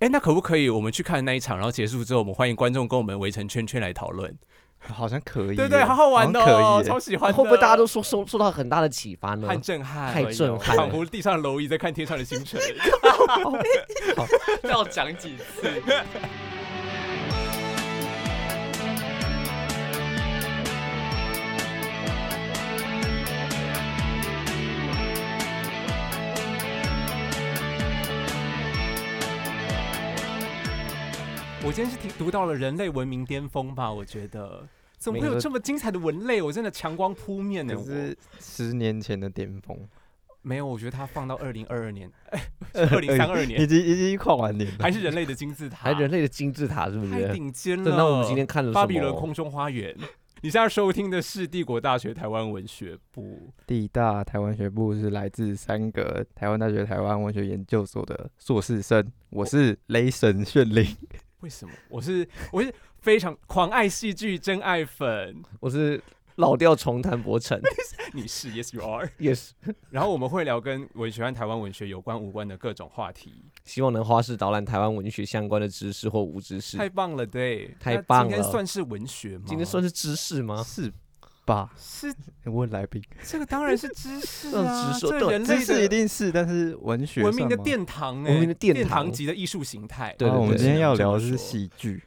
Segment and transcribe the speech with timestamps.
[0.00, 4.36] 哎，那可不可以我们去看那一场，然后结束之后，我们欢迎观众跟我们围成圈圈来讨论？
[4.88, 6.88] 好像可以，对对，好好玩哦，可以。
[6.88, 7.36] 超喜欢的。
[7.36, 9.46] 会不会大家都受受受到很大的启发呢？
[9.46, 12.58] 太震撼，太震撼仿佛地上的蝼蚁在看天上的星辰。
[14.64, 15.70] 要讲几次？
[31.70, 33.92] 我今天是听读到了人类文明巅峰吧？
[33.92, 34.66] 我觉得
[34.98, 36.42] 怎么会有这么精彩的文类？
[36.42, 37.76] 我真的强光扑面呢！
[37.84, 39.78] 是十年前的巅峰，
[40.42, 42.42] 没有，我觉得它放到二零二二年，哎，
[42.90, 47.32] 二零三二年已年，经已经跨完年了，还是人类的金字塔，还人类的金字塔是不是太是？
[47.34, 47.96] 顶尖了。
[47.96, 48.84] 那我们今天看了巴？
[48.84, 49.96] 比伦空中花园。
[50.42, 60.84] 你现在收听的是帝国大学台湾文学部，地大台湾学部是来自三个台湾大学台湾文学研究所的硕士生，我是雷神炫灵，
[61.40, 61.72] 为什么？
[61.88, 66.02] 我是 我是非常狂爱戏剧真爱粉，我是
[66.36, 67.60] 老调重弹博成
[68.12, 69.08] 你是 Yes you are。
[69.18, 69.50] ，yes，
[69.90, 76.76] 然后我们会聊跟文学和台湾文学有关无关的各种话题，希望能花式导览台湾文学相关的知识或无知识。
[76.76, 79.44] 太棒了，对，太棒了今天算是文学吗？
[79.46, 80.62] 今天算是知识吗？
[80.66, 80.92] 是
[81.50, 81.70] 吧？
[81.76, 82.14] 是
[82.50, 90.14] 问来宾， 这个当然是知识嗯啊， 知识对这人类知识一定是，但是文学文明的殿堂哎，文明的殿殿堂级的艺术形态。
[90.16, 92.02] 对我们今天要聊的是说戏剧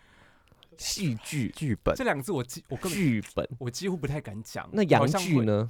[0.76, 3.48] 戏剧、剧本这，两个字我几我根本剧本。
[3.60, 4.68] 我几乎不太敢讲。
[4.74, 5.06] 那洋？
[5.08, 5.70] 剧呢？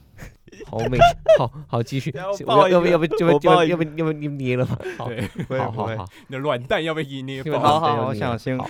[0.65, 0.97] 好美，
[1.37, 2.09] 好好继续。
[2.15, 4.77] 要要要不要不要不要不要不要不要捏了吗？
[4.97, 5.09] 好，
[5.57, 7.43] 好好好，你的软蛋要被一捏。
[7.43, 8.67] 好好，我想先好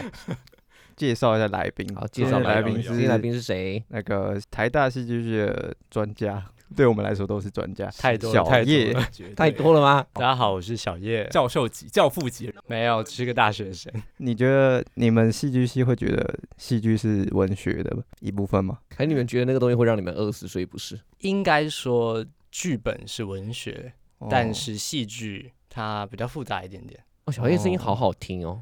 [1.04, 1.86] 介绍一下来宾。
[1.96, 3.84] 好，介绍来宾，宾今天来宾是谁？
[3.90, 6.42] 那个台大戏剧系的专家，
[6.78, 7.90] 对我们来说都是专家。
[7.98, 10.06] 太多了小太多叶了太多了吗？
[10.14, 13.92] 大家好，我是小叶，教授级、教父级，没有，只是个大学生。
[14.16, 18.80] 你觉得你们戏剧系会觉得戏剧是文学的一部分吗？
[18.96, 20.98] 还是你们觉得那个东西会让你们饿死，所以不是？
[21.20, 23.92] 应该说剧本是文学，
[24.30, 26.98] 但哦是戏剧它比较复杂一点点。
[27.26, 27.82] 哦，小叶声音哦。
[27.82, 28.62] 好好听哦，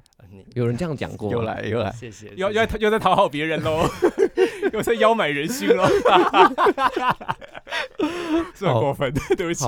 [0.54, 1.32] 有人这样讲过？
[1.32, 3.90] 又来又来，谢谢，又又在又在讨好别人喽，
[4.74, 5.88] 又在邀买人心喽，
[8.54, 9.66] 是很过分的，对不起。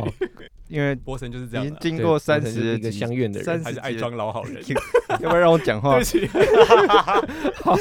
[0.70, 3.46] 因为波神就是这已样的，对经经过三十个相怨的人。
[3.46, 4.64] 三十还是爱集装老好人。
[5.22, 6.00] 要不要让我讲话？
[6.00, 6.06] 对不？
[6.06, 6.26] 起，
[7.64, 7.76] 好，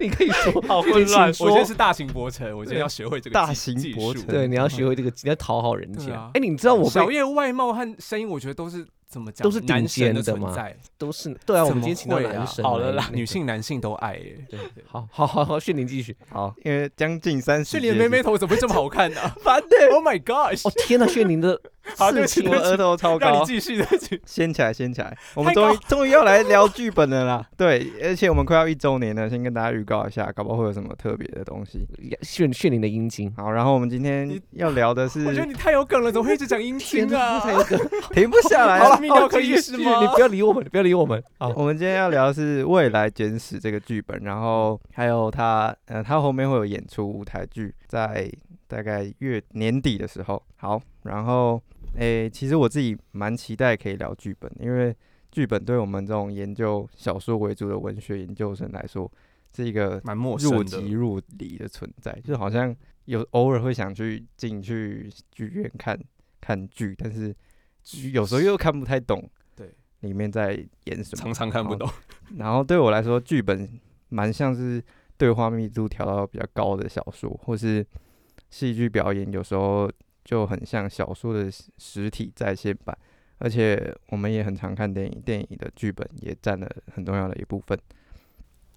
[0.00, 6.30] 你可以说，好混乱我今天是大型博成，我今天要学会这个大型博成对，你要学会这个，你要讨好人家。
[6.32, 10.76] 哎，你知道我小叶外貌和声音，我觉得都是怎么讲，都是顶男神尖的吗存在。
[10.96, 14.44] 都是对啊，我们今天请到男神，好了啦女性、男性都爱耶。
[14.48, 16.16] 对，对好好好好，炫灵继续。
[16.30, 20.66] 好，因为将近三十这里的妹妹头怎么会这么好看呢 烦的，？Oh my gosh！
[20.66, 21.60] 哦天呐，炫灵的
[21.98, 23.86] 好对不起我额头超高让你，继续的，
[24.24, 25.16] 掀起来，掀起来。
[25.34, 27.46] 我们终于终于要来聊剧本了啦。
[27.56, 31.86] 对，而且我们快要一周年了，先跟大家预告一下，搞不好会有什么特别的东西。
[32.22, 33.32] 炫炫灵的阴茎。
[33.36, 37.40] 好，然后我们今天要聊的是我觉得你太有梗了，怎么会一直讲阴天茎啊？
[37.40, 37.78] 太有梗。
[38.12, 38.96] 停不下来好了，了。
[39.00, 39.84] 泌尿科医师你？
[39.84, 41.22] 不要理我们，你不要理我们。
[41.38, 48.30] 好，我们今天要聊的是《未来简史》这个剧本，然后还有他，呃，它后面会有演出舞台剧，在
[48.72, 50.42] 大概月年底的时候。
[50.56, 51.62] 好，然后，
[51.96, 54.96] 诶、其实我自己蛮期待可以聊剧本，因为
[55.30, 59.10] 剧本对我们这种研究小说为主的文学研究生来说，
[59.54, 60.92] 是一个蛮陌若生的即。
[60.92, 62.74] 入离的存在，就好像
[63.04, 65.98] 有偶尔会想去进去剧院看
[66.40, 67.34] 看剧，但是
[68.12, 71.86] 有时候又看不太懂，对，里面在演什么，常常看不懂。
[72.36, 73.68] 然后对我来说，剧本
[74.08, 74.82] 蛮像是
[75.18, 77.86] 对话密度调到比较高的小说，或是
[78.52, 79.90] 戏剧表演，有时候
[80.24, 82.96] 就很像小说的实实体在线版。
[83.38, 87.76] 而且我们也很常看电影，电影的剧本也占了很重要的一部分。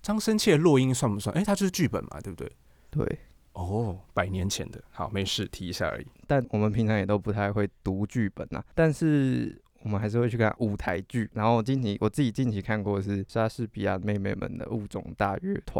[0.01, 1.35] 张生切落英算不算？
[1.35, 2.51] 哎，它就是剧本嘛，对不对？
[2.89, 3.19] 对，
[3.53, 6.07] 哦，百年前的，好，没事，提一下而已。
[6.25, 11.29] 但我们平常也都不太会读剧本啊，但是我们还是会去看舞台剧。
[11.33, 15.79] 然后近期我自己近期看过的是莎士比亚妹妹们的物种大乐团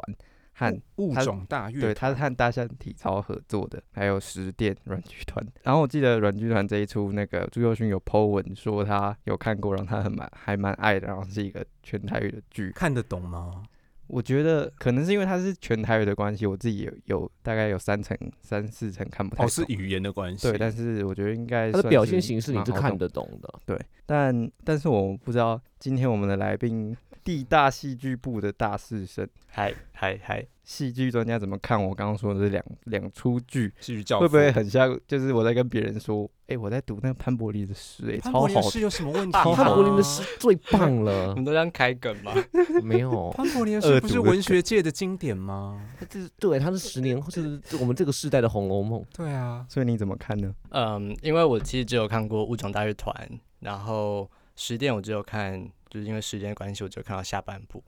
[0.58, 5.46] 和物他种大乐团，对，他是和大象体操合作的，还有十店软剧团。
[5.64, 12.72] 然后我记得软剧团这一出，那个朱佑勋有 po 文说他有看过，让他很蛮还蛮爱的，然后是一个全台语的剧。
[12.72, 13.64] 看得懂吗？
[14.08, 19.50] 我觉得可能是因为它是全台语的关系，我自己有有大概有三层三四层看不太哦，懂。
[19.50, 20.50] 是语言的关系。
[20.50, 23.54] 对，但是我觉得应该它的表现形式你是看得懂的。
[23.66, 33.72] 对，但但是我不知道今天我们的来宾，地大戏剧部的大四生，嗨嗨嗨，戏剧专家怎么看我刚刚说的这两两出剧？
[33.80, 35.00] 戏剧教会不会很像？
[35.08, 39.44] 就是我在跟别人说，哎、我在读那个潘伯林的诗、哎，潘超好柏林的诗有什么问题吗？
[39.56, 42.34] 潘柏林的诗最棒了 我，们都这样开梗吗？
[42.82, 45.80] 没有，潘柏林的诗不是文学界的经典吗？
[46.00, 49.00] 他这是对，他是十年后，就是我们这个世代的《红楼梦》。
[49.16, 50.52] 对啊，所以你怎么看呢？
[50.70, 53.16] 嗯，因为我其实只有看过《物种大乐团》，
[53.60, 57.84] 然后十点我只有看，就是因为时间的关系，我只有看到下半部。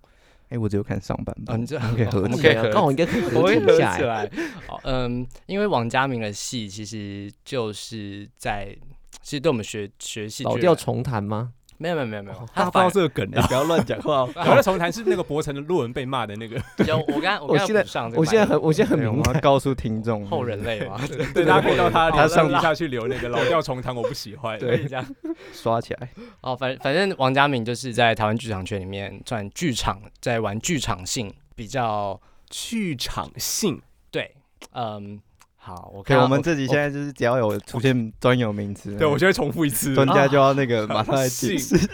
[0.50, 3.52] 哎、我只有看上半部，哦，你这可以合起来刚好应该可以合。
[3.52, 4.30] 起来。
[4.66, 8.76] 好，嗯，因为王家明的戏其实就是在，
[9.22, 11.52] 其实对我们学学戏剧老调人重弹吗？
[11.78, 14.30] 没有没有没有没有，他反道这个梗哎、不要乱讲话、 哦。
[14.36, 19.28] 然后重谈是那个博成的论文被骂的那个，有 我刚我现在补上这个我现在很，我现在很对我明白。
[19.32, 21.00] 们要告诉听众，后人类嘛，
[21.34, 24.58] 对，大家可以到他他上底下去留那个老调重弹，我不喜欢。
[24.60, 25.06] 可以这样。
[25.54, 26.10] 刷起来。
[26.42, 32.20] 哦，反反正王家明就是在台湾剧场圈里面转剧场，在玩剧场性比较
[32.50, 33.80] 剧场性，
[34.10, 34.34] 对，
[34.74, 35.20] 嗯，
[35.68, 39.94] 好，我看我们自己现在就是只要有出现专有名词，对我就会重复一次。
[39.94, 41.90] 专家就要那个马上来解性释，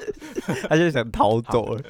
[0.66, 1.82] 他就想逃走了。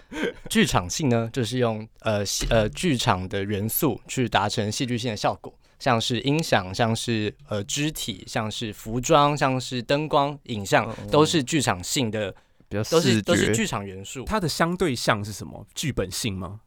[0.50, 12.35] 剧场性呢，就是用呃戏呃剧场的元素去达成戏剧性的效果，像是音响，像是呃肢体，像是服装，像是灯光、影像，都是剧场性的，
[12.69, 14.25] 比较都是，都是剧场元素。
[14.25, 15.64] 它的相对项是什么？
[15.73, 16.62] 剧本性吗？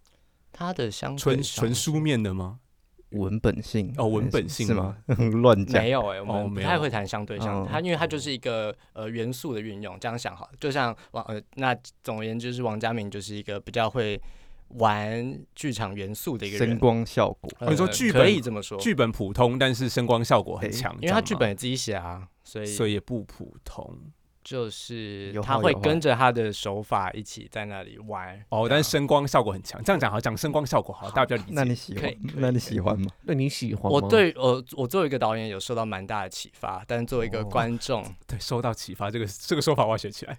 [0.54, 2.60] 它的相对纯纯书面的吗？
[3.12, 4.98] 文本性哦文本性是吗？
[5.42, 5.82] 乱讲。
[5.82, 5.92] 没。
[5.92, 7.68] 有哎、我们不太会谈相对项，哦。
[7.70, 14.20] 它因为它就是一个呃元素的运用，这样想好了，就像王呃那总而言之是王家明就是一个比较会
[14.76, 16.70] 玩剧场元素的一个人。
[16.70, 16.80] 声。
[16.80, 23.94] 光效果，呃哦你说剧本可以这么说，剧本普通，但是声光效果很强，因为他剧本也自己写啊，所以所以也不普通
[24.44, 28.40] 就是他会跟着他的手法一起在那里玩。
[28.50, 28.68] 哦。
[28.70, 31.52] 但是声光效果很强，这样讲好，讲声光效果好，大家比较理解。
[31.56, 32.16] 那你喜欢？
[32.36, 33.08] 那你喜欢吗？
[33.24, 33.92] 那你喜欢？
[33.92, 40.38] 我对我我作为一个导演有受到蛮大的启发，但是作为一个哦观众， 对受到启发，这个这个说法我要学起来。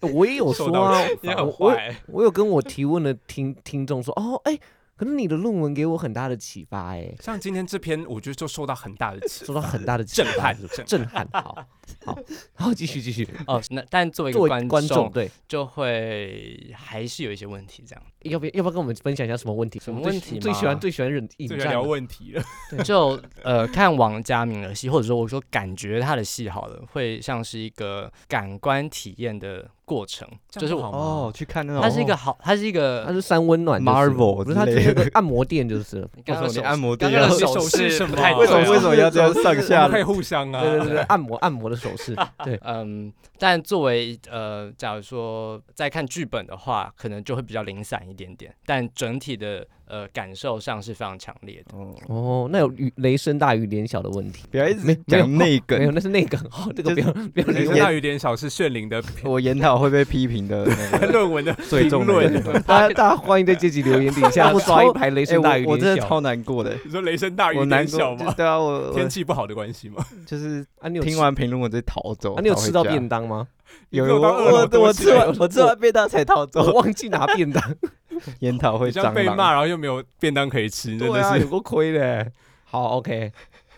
[0.00, 1.96] 我也有受到说啊我我坏。
[2.08, 4.58] 我有跟我提问的听听众说，哦，哎，
[4.96, 11.64] 可是你的论文给我很大的启发，哎，像今天这篇，我觉得就受到很大的启受到很大的震撼是不是震震撼，好，
[12.04, 12.14] 好，
[12.56, 13.28] 然后，继续继续。
[13.46, 18.02] 哦，那但作为一作为个观观众，对，就会还是有一些问题这样。
[18.22, 19.80] 要不要要不要跟我们分享一下什么问题？
[19.80, 21.88] 什么我们最问题吗最喜欢最喜欢忍引这就聊战了。
[21.88, 22.42] 问题了。
[22.84, 36.08] 就呃看王家明的戏，或者说我说感觉他的戏好了，会像是一个感官体验的过程，就是哦，去看那种它是一个好，它是一个它是三温暖就是 Marvel 不是它就是之类的个按摩店就是了。
[36.24, 40.60] 刚刚的手为什么你按摩店刚刚的手手势什么势不太啊为什么为什么要这样上我下们可以互相啊。
[40.62, 42.14] 对对对，按摩按摩的手势，
[42.44, 51.76] 对，嗯，但作为呃，假如说在看剧本的话，可能就会比较零散一点点，但整体的呃感受上是非常强烈的。
[51.76, 62.32] 哦，哦，那有雨雷声大雨点小的问题，不要一没直讲内没有，那是内梗，哦，这个不要不要理雷声大雨点小是炫灵的 我研讨会被批评的那个论文的 最重论。
[62.66, 65.94] 大家大家欢迎在这集留言底下我刷一排雷哎，声大雨我我真。
[65.94, 68.32] 的超难过的，你说雷声大雨点小吗？
[68.34, 70.02] 对啊，我我天气不好的关系吗？
[70.26, 72.34] 就是啊，你有听完评论我直接逃走。
[72.34, 73.46] 啊，你有吃到便当吗？
[73.90, 76.72] 有我我吃完我吃完便当才逃我走。
[76.72, 77.62] 忘记拿便当，
[78.40, 82.30] 研讨会你这样蟑螂被骂，然后又没有便当可以吃，真对啊，的是有够亏的。
[82.64, 83.32] 好，OK，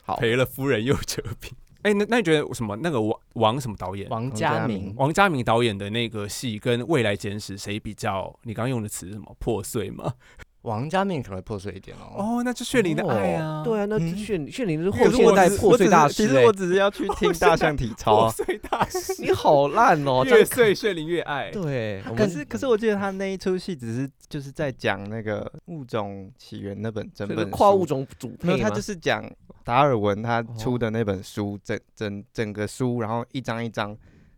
[0.05, 1.51] 好，赔了夫人又折兵。
[1.83, 2.75] 哎，那那你觉得什么？
[2.77, 4.09] 那个王王什么导演？
[4.09, 8.35] 王家明王家明导演的那个戏跟《未来简史》谁比较？
[8.45, 9.37] 你刚刚用的词是什么？
[9.39, 10.15] 破碎吗？
[10.64, 12.14] 王家明可能会破碎一点哦。
[12.16, 13.62] 哦，那就炫灵的爱啊。
[13.64, 18.30] 对啊，那嗯炫炫灵是可后现代破碎大师欸其实我只是要去听大 象体操破啊。
[18.30, 21.50] 碎大师，你好烂哦， 这越样碎炫灵越爱。
[21.50, 29.25] 对，可是可是我记得他那一出戏只是就是在讲那个物种起源那本整这本跨物种组没有，配他就是讲
[29.62, 33.97] 达尔文他哦出的那本书，整整整个书，然后一张一张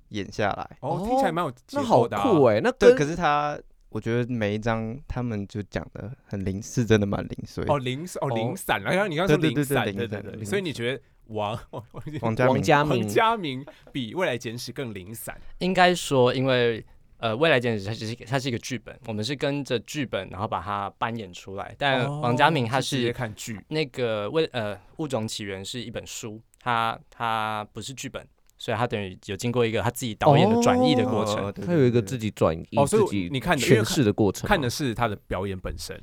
[0.09, 0.77] 演下来。
[0.81, 3.59] 哦，听起来蛮有那好酷哎，那对，可是他
[3.97, 7.65] 我觉得每一张他们就讲的很零，是真的蛮零碎。
[7.67, 15.35] 哦，零哦哦零散，然后你刚刚说零散，对对对所以你觉得王哦王王王家明王家明家明比未来简史更零散？
[15.61, 16.85] 应该说，因为
[17.17, 21.75] 呃，未来简史它只是它是一个剧本，我们是跟着剧本，然后把它扮演出来。
[21.79, 31.37] 但哦王家明他直接是看剧那个为呃物种起源是一本书，它它不是剧本，所以他等于有经过一个他自己导演的转译的过程。
[31.45, 36.01] 哦他有一个自己转译哦所以自己你看的诠释的过程嘛，看的是他的表演本身。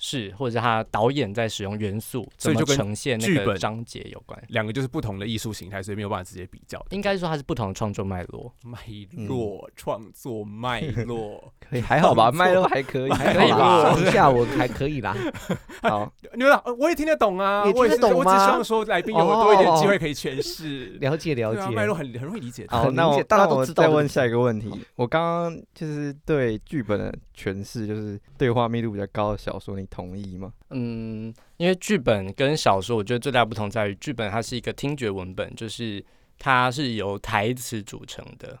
[0.00, 4.40] 是，或者是他导演在使用元素，怎么所以就跟呈现那剧本个章节有关。
[4.48, 6.82] 两个就是不同的艺术形态，所以没有办法直接比较。
[6.90, 8.52] 应该说它是不同的创作脉络。
[8.62, 8.78] 脉
[9.26, 13.92] 络创作脉 络，可以还好吧，脉络还可以，还可以吧？
[13.92, 15.16] 说一下我还可以啦。
[15.82, 20.96] 好，你们呃我也听得懂啊，我也是，听得懂我只希望说来宾有多一点机哦会可以诠释。
[21.00, 22.76] 了解了解，脉络很很容易理解的。
[22.76, 24.70] 好，那我大家都知道再问下一个问题。
[24.94, 30.52] 我刚刚就是对剧本的诠释，就是对话密度比较高的小说，你同意吗？
[30.70, 36.04] 嗯，因为剧本跟小说，我觉得最大不同在于，剧本它是一个听觉文本，就是
[36.38, 38.58] 它是由台词组成的。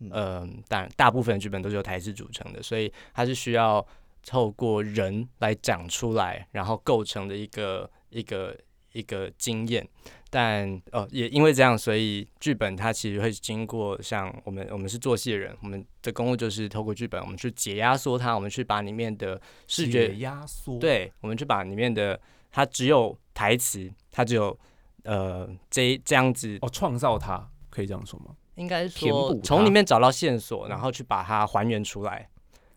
[0.00, 3.86] 嗯呃，当然大部分剧本都是由台词组成的，所以它是需要
[4.26, 8.58] 透过人来讲出来，然后构成的一个一个
[8.92, 9.86] 一个经验。
[10.30, 22.18] 但呃，也因为这样，所以剧本它其实会经过像我们我们是做戏的人，我们的工作就是透过剧本，我们去解压缩它，我们去把里面的视觉压缩，，对，我们去把里面的
[22.50, 24.58] 它只有台词，它只有
[25.04, 28.34] 呃这这样子，哦，创造它，可以这样说吗？
[28.54, 32.28] 应该填说从里面找到线索，然后去把它还原出来。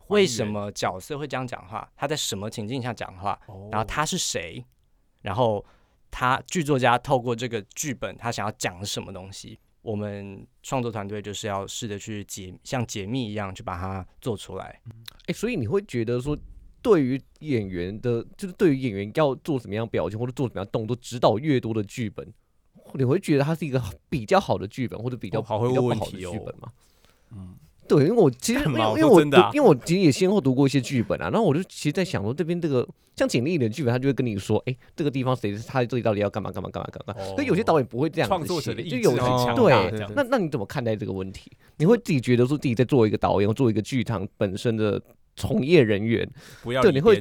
[0.07, 0.27] 为？
[0.27, 1.89] 什么角色会这样讲话？
[1.95, 3.39] 他在什么情境下讲话？
[3.47, 4.63] 哦然后他是谁？
[5.21, 5.65] 然后
[6.17, 9.59] 他剧作家透过这个剧本，他想要讲什么东西？
[9.81, 14.79] 我们创作团队就是要试着去解，像解密一样去把它做出来。
[15.25, 16.37] 哎、所以你会觉得说，
[16.81, 22.25] 对于演员的，就是对于演员要做什么样表情或者做什么样动作，指导越多的剧本，
[22.93, 26.71] 你会觉得它是一个比较好的剧本，或者比较、哦好会比较不好的问问题哦剧本吗？
[27.31, 27.57] 嗯，
[27.87, 37.31] 对，因为我其实因为因为我真的啊因为我其实也先后读过一些剧本啊，然后我就其实在想说，这边这个像简历一点的剧本，他就会跟你说，哎、这个地方谁他这里到底要干嘛干嘛干嘛干嘛干嘛。
[37.31, 41.51] 哦可有些导演不会这样子创作者写的意志很就有些强对那那你怎么看待这个问题？
[41.77, 45.01] 你会自己觉得说自己在做一个导演，或做一个剧场本身的
[45.35, 46.27] 从业人员，
[46.63, 47.19] 不要对你会，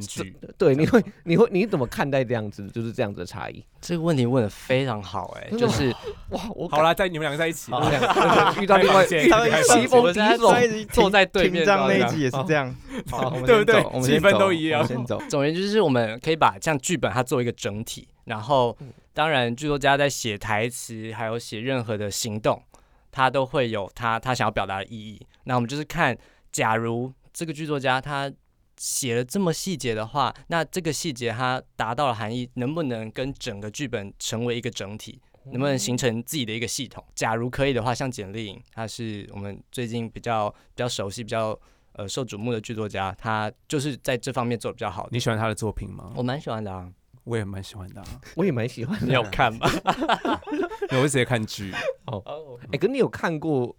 [0.57, 3.65] 对，你会你会你怎么看待这样子，就是这样子的差异？
[3.81, 5.89] 这个问题问的非常好、哎，就是
[6.31, 7.91] 哇，我好啦，在你们两个在一起我了，
[8.55, 12.75] 想遇到另外开遇房间开房间棋逢敌我现在手，上一集坐在对面听章那一集也是这样。
[13.11, 15.21] 好， 我们对不对我们气氛都一样先走。
[15.29, 22.63] 总而言之，就是我们可以把像剧本它做一个整体，然后嗯当然剧作家在写台词还有写任何的行动，
[23.11, 25.21] 他都会有他他想要表达的意义。
[25.45, 26.17] 那我们就是看，
[26.51, 28.33] 假如这个剧作家他
[28.79, 35.21] 写了这么细节的话，那这个细节它达到了含义，能不能跟整个剧本成为一个整体？
[35.47, 37.05] 能不能形成自己的一个系统？
[37.15, 41.59] 假如可以的话，像简历颖，他是我们最近比较比较熟悉、比较
[41.93, 45.11] 呃受瞩目的剧作家，他就是在这方面做的比较好的。
[45.13, 46.13] 你喜欢他的作品吗？
[46.17, 46.91] 我蛮喜欢的啊，
[47.25, 49.07] 我也蛮喜欢的啊，我也蛮喜欢的。
[49.07, 49.69] 你有看吗？
[50.91, 51.73] 我会直接看剧。
[52.07, 53.77] 哦，哎，可你有看过？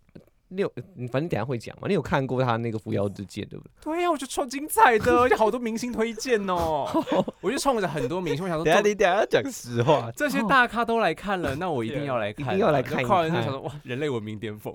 [0.49, 1.87] 你有，你反正等下会讲嘛。
[1.87, 3.71] 你有看过他那个《扶摇之剑》对不对？
[3.93, 6.87] 对呀、我觉得超精彩的，而 且好多明星推荐哦。
[7.41, 10.11] 我就冲着很多明星，我想说，等下你等下要讲实话。
[10.15, 14.73] 这些大咖都来看了，那我一定要来看啊，一定要来看一就看完就想说，哇，人类文明巅峰，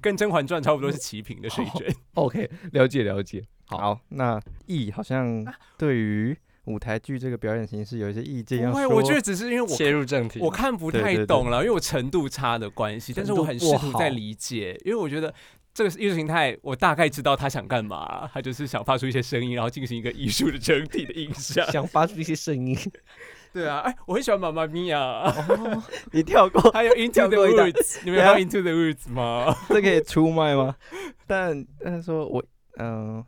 [0.00, 1.94] 跟《甄嬛传》差不多是齐平的水准。
[2.14, 3.42] OK，了解了解。
[3.68, 5.44] 好，好，那 E 好像
[5.76, 8.94] 对于舞台剧这个表演形式有一些意见要不会，说。
[8.94, 15.34] 我觉得只是因为我切入正题，我看不太懂了，因为我程度差的关系，但是我很试图在理解，因为我觉得。
[15.76, 21.70] 这个艺术形态，我大概知道他想干嘛，他就是想发出一些声音，然后进行一个艺术的整体的印象。
[21.70, 22.74] 想发出一些声音。
[23.52, 25.82] 对啊，哎，我很喜欢妈妈咪呀，哦，
[26.12, 29.54] 你跳过，还有 Into the Woods，你们有 Into the Woods 吗？
[29.68, 30.74] 这可以出卖吗？
[31.28, 32.42] 但但是说我
[32.78, 33.22] 嗯、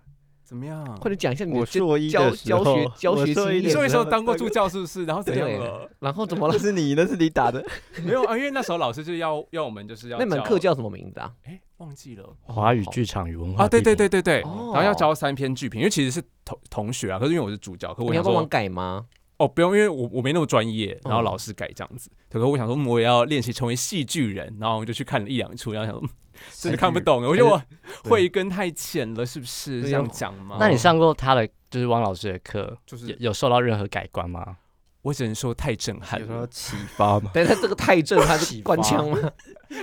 [0.49, 0.83] 怎么样？
[0.99, 5.05] 快点讲一下你的我硕一教的时候教学教学经验你说一说的时候当过助教是不是？
[5.05, 5.87] 然后怎样了？
[6.01, 6.59] 然后怎么了？
[6.59, 7.63] 是你，那是你打的。
[8.03, 11.31] 没有啊，因为那时候老师就是要要我们就是要那门课叫什么名字啊？
[11.45, 19.05] 哎忘记了华语剧场与文化啊，对对对对，对然后要教三篇剧评，因为其实是同同学啊，可是因为我是主教，可我你要帮忙改吗？
[19.37, 26.11] 哦不用，因为我我没那么专业，然后嗯老师改这样子，可是我想说嗯我也要练习成为戏剧人，然后我就去看了一两出，然后想说嗯
[26.55, 27.63] 真的看不懂，我觉得我
[28.05, 30.57] 慧根太浅了，是不是这样讲吗？
[30.59, 34.57] 那你上过他的就是汪老师的课，就是有有受到任何改观吗？
[35.03, 37.31] 我只能说太震撼了，有时候启发吗。
[37.33, 39.19] 但是他这个太震撼， 启是官腔吗？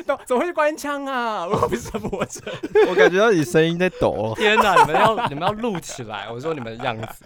[0.05, 1.47] 怎 怎么会是官腔啊？
[1.47, 2.41] 我不是我这
[2.89, 4.33] 我感觉到你声音在抖哦。
[4.35, 7.24] 天哪，你们要你们要录起来，我说你们的样子，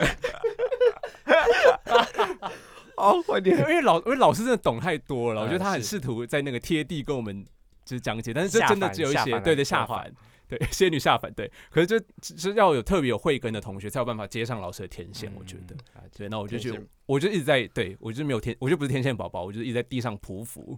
[2.95, 3.65] 哦，快点因！
[3.65, 7.43] 为老因为老师真的懂太多了，我觉得嗯他很试图在那个贴地跟我们
[7.89, 10.11] 就是讲解，但是这真的只有一些对对 下凡，
[10.47, 15.75] 对仙女下凡对，可是这只是要有特别有慧根的同学才有办法接上老师的天线，我觉得。
[15.95, 20.77] 嗯对，那我就觉得，我就一直在对我就没有天，我就不是天线宝宝，我就一直在地上匍匐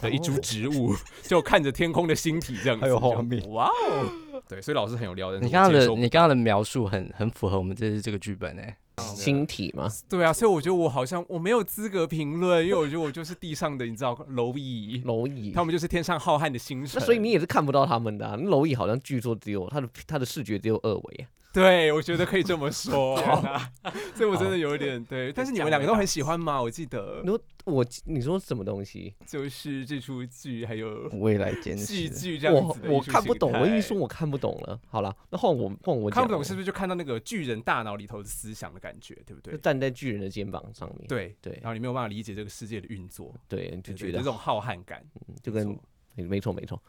[0.00, 4.33] 的一 株植物，就看着天空的星体这样子，还有画面哇哦！
[4.48, 5.40] 对，所以老师很有料的。
[5.40, 15.50] 你刚刚的你刚刚的描述很很符合我们这次这个剧本诶，星体嘛， 对啊，所以我觉得我好像我没有资格评论，因为我觉得我就是地上的，你知道蝼蚁，蝼蚁。
[15.52, 17.00] 他们就是天上浩瀚的星辰。
[17.00, 21.28] 那所以你也是看不到他们的、啊，那蝼蚁好像据说只有它的它的视觉只有二维啊。
[21.54, 23.16] 对，我觉得可以这么说，
[24.16, 25.32] 所以我真的有一点对。
[25.32, 26.60] 但是你们两个都很喜欢吗？
[26.60, 29.14] 我记得你说我你说什么东西？
[29.24, 34.80] 就是这出剧还有未来监戏视，剧这样子的我我看不懂，我一说我看不懂了。
[34.88, 39.52] 好了，那换我换我看不懂是不是就看到那个巨人大脑里头的思想的感觉，对不对？
[39.52, 41.06] 就站在巨人的肩膀上面。
[41.06, 45.68] 对对然后你没有办法理解这个世界的运作，对，就对觉得对这种浩瀚感，嗯就跟
[46.16, 46.82] 没错没错没错。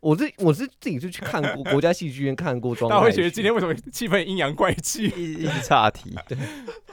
[0.00, 5.04] 我是我是自己是去看过 国家戏剧院看过庄大家会觉得今天为什么气氛阴阳怪气？
[5.16, 6.14] 一 一直岔题。
[6.28, 6.36] 对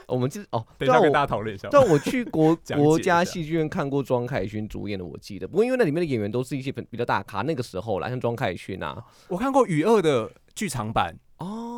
[0.06, 1.68] 我们就是哦， 等一下跟大家讨论一下。
[1.68, 5.46] 对啊，我去国国家戏剧院看过庄凯勋主演的，我记得。
[5.48, 11.16] 不过因为那里面的演员都是一些比比较大咖，那个时候啦，像庄凯勋啊，我看过《雨二》的剧场版，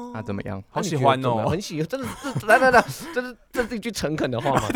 [0.09, 0.63] 哦那怎么样？
[0.71, 1.47] 好喜欢哦。
[1.49, 2.07] 很喜欢，真的
[2.41, 2.85] 这来来来，
[3.15, 4.69] 这是这是一句诚恳的话吗？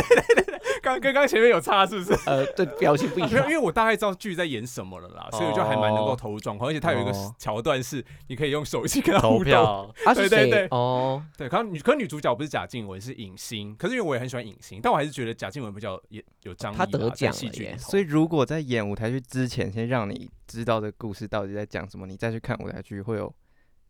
[0.82, 2.12] 刚刚刚前面有差是不是？
[2.26, 3.52] 呃，对，表情不一没有，样因。
[3.52, 9.44] 为我大概知道剧在演什么了啦，所以我就还蛮能够投入状况，而且它有一个哦桥段是你可以用手机跟他投互动。
[9.44, 10.66] 票，啊，对对对？
[10.72, 13.76] 哦，对，可能女可是女主角不是贾静雯，是影星。
[13.76, 16.84] 可是因为我也很喜欢影星，但我还是觉得贾静雯比较也有张力啦。
[16.84, 23.32] 她得奖了所以如果在演舞台剧之前，先让你知道这个故事到底在讲什么，你再去看舞台剧会有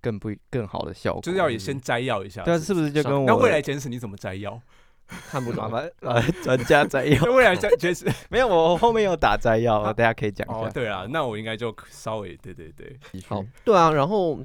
[0.03, 1.23] 更不更好的效果。
[1.23, 2.43] 就是要也先摘要一下。
[2.43, 4.61] 对啊，是是不是就跟我那未来简史你怎么摘要？
[5.31, 5.83] 看不懂妈。
[6.01, 7.23] 妈呃专家摘要？
[7.33, 10.71] 未来摘简史 没有，我后面有打摘要，大家可以讲一哦，下。
[10.71, 14.39] 对啊，那我应该就稍微对对对，好，对啊，然后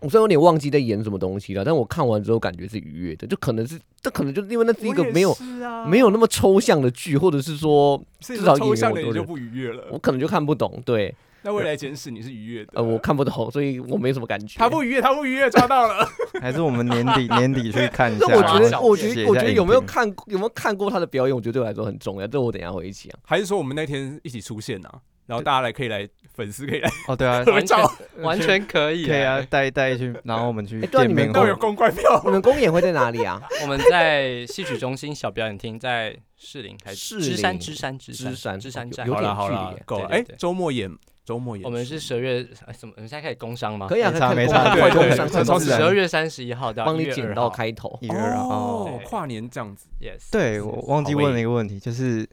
[0.00, 5.32] 我虽然有点忘记在演什么东西了，但我看完之后感觉是愉悦的，就可能是这可能就是因为那是一个没有
[5.64, 9.88] 啊没有那么抽象的剧，或者是说至至少抽象的就不愉悦了。
[9.90, 10.80] 我可能就看不懂。
[10.84, 11.12] 对，
[11.46, 14.58] 那未来简史你是愉悦的，呃，我看不懂，所以我没什么感觉。
[14.58, 16.04] 他不愉悦，他不愉悦，抓到了。
[16.42, 18.26] 还是我们年底 年底去看一下。
[18.28, 22.26] 那我觉得，我觉得，我觉得有没有看有没有看过他的表演，我觉得对我来说很重要。
[22.26, 23.18] 这我等一下会一起啊。
[23.24, 25.00] 还是说我们那天一起出现啊？
[25.26, 27.88] 然后大家来可以来，粉丝可以来哦，对啊， 合照，
[28.22, 29.40] 完全可以，可以啊，。
[29.48, 31.60] 带带去，然后我们去哎对啊你们都有见面会。
[31.60, 32.20] 公关票。
[32.24, 33.40] 你们公演会在哪里啊？
[33.62, 39.12] 我们在戏曲中心小表演厅，在士林还士是芝山林芝山芝芝山芝山站有。
[39.14, 40.08] 点了好了距离，够了。
[40.08, 40.90] 哎周末演
[41.26, 42.94] 周末演出，我们是十二月哎怎么？
[42.96, 43.88] 我们现在开始工商吗？
[43.88, 47.98] 可以啊，没差可以没差对对快工商，十二月三十一号到1月帮你剪2号到开头。
[48.00, 49.88] 一月二号哦对，跨年这样子。
[50.00, 52.26] Yes，对我忘记问了一个问题，就是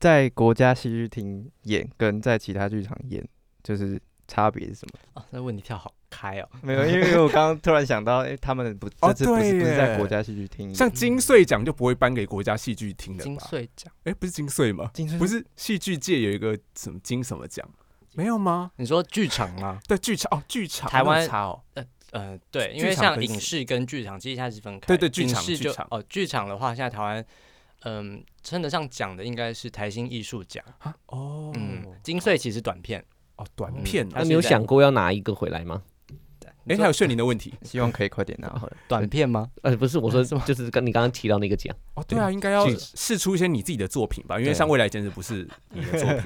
[0.00, 3.24] 在国家戏剧厅演跟在其他剧场演，
[3.62, 4.98] 就是差别是什么？
[5.14, 6.48] 啊，那问题跳好开哦。
[6.62, 13.46] 没有，因为我刚刚突然想到，哎，他们不哦这次不是对不是在耶国家戏剧厅演，像金穗奖就不会颁给国家戏剧厅的金吧？
[13.48, 14.90] 穗奖，哎，不是金穗吗？
[14.92, 17.64] 金穗不是戏剧界有一个什么金什么奖？
[18.12, 18.70] 没有吗？
[18.76, 19.78] 你说剧场吗？
[19.88, 21.62] 对，剧场哦，剧场台湾差哦。
[22.12, 24.86] 呃，对，因剧为像影视跟剧场其实它是分开的。
[24.86, 27.24] 对对剧影视场剧场就哦，剧场的话，现在台湾
[27.84, 30.64] 嗯称得上奖的应该是台新艺术奖。
[30.78, 33.04] 啊哦，嗯，金穗其实短片。
[33.36, 34.10] 哦，短嗯片哦。
[34.16, 35.82] 那你有想过要拿一个回来吗？
[36.68, 38.76] 哎，还有炫灵的问题 希望可以快点拿回来。
[38.86, 39.48] 短片吗？
[39.62, 46.22] 呃，不是，我说是吗就是跟你刚刚提到那个奖，哦，对啊，应该要剧试出一些你自己的作品吧，因为对像未来简直不是你的作品。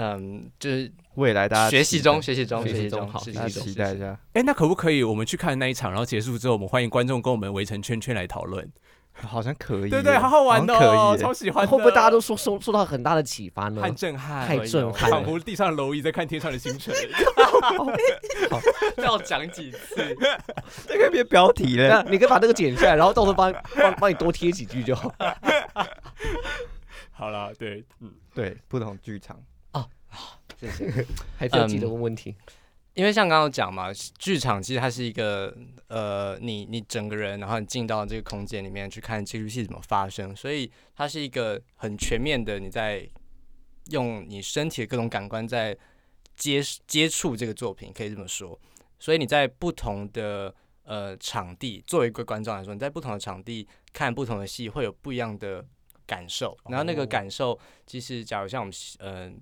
[0.00, 4.16] 嗯，就是未来大家学习中，学习中，学习中，好大家学习中期待一下。
[4.34, 8.70] 哎，那可不可以我们去看那一场，然后结束之后，我们欢迎观众跟我们围成圈圈来讨论？
[9.14, 11.20] 好像可以，对对，好好玩的哦，可以。
[11.20, 11.66] 超喜欢。
[11.66, 13.82] 会不会大家都受受受到很大的启发呢？
[13.82, 16.94] 太震撼，太震撼仿佛地上的蝼蚁在看天上的星辰。
[18.98, 20.16] 要讲几次？
[20.86, 21.88] 这个别标题了。
[21.88, 25.12] 那你可以把这个剪下来，然后到时候帮帮帮你多贴几句就好。
[27.10, 29.36] 好了，对，嗯，对，不同剧场。
[30.58, 31.06] 谢谢。
[31.36, 32.34] 还是要记得问问题。
[32.94, 43.08] 因为像刚刚讲嘛，剧场其实它是一个呃，你你整个人，然后你进到这个空间里面去看这出戏怎么发生，所以它是一个很全面的，你在
[43.90, 45.76] 用你身体的各种感官在
[46.34, 48.58] 接接触这个作品，可以这么说。
[48.98, 55.64] 所以你在不同的呃场地，作为一个观众来说，你在不同的场地看不同的戏，会有不一样的
[56.04, 56.58] 感受。
[56.64, 59.32] 然后那个哦感受，其实假如像我们呃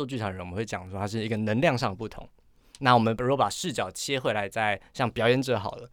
[0.00, 2.26] 做剧场的人，我们会讲说它是一个能量上的不同。
[2.78, 5.86] 那我们如果把视角切回来，在像表演者好了，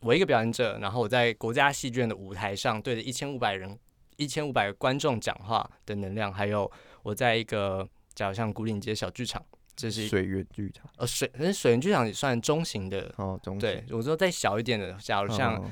[0.00, 3.78] 我一个表演者，然后我在国家戏剧院的舞台上对着一千五百人、
[4.16, 6.70] 一千五百个观众讲话的能量，还有
[7.02, 9.44] 我在一个假如像古岭街小剧场，
[9.76, 13.12] 这是一水源剧场呃水，可是水源剧场也算中型的。
[13.18, 15.70] 哦，中型对，我说再小一点的，假如像哦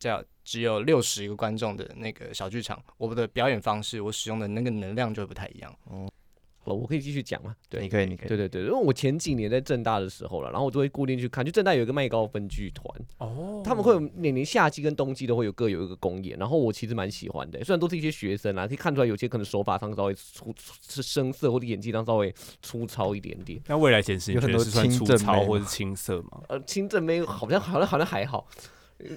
[0.00, 5.72] 叫只有六十个观众的那个小剧场，我的表演方式，我使用的那个能量就会不太一样。
[5.84, 6.10] 哦
[6.62, 7.56] 好了，我可以继续讲嘛？
[7.70, 8.28] 对你，可以，你可以。
[8.28, 20.54] 对对对，因为我前几年在正大的时候了，然后我就会固定去看，就正大有一个麦高分剧团，哦他们会有每年夏季跟冬季都会有各有一个公演，然后我其实蛮喜欢的，虽然都是一些学生啊，可以看出来有些可能手法上稍微粗
[20.86, 23.58] 是生涩，或者演技上稍微粗糙一点点。
[23.66, 26.42] 那未来简史你有很多觉得是算清正粗糙或者青涩吗？
[26.48, 28.46] 呃，清正妹好像好像好像还好，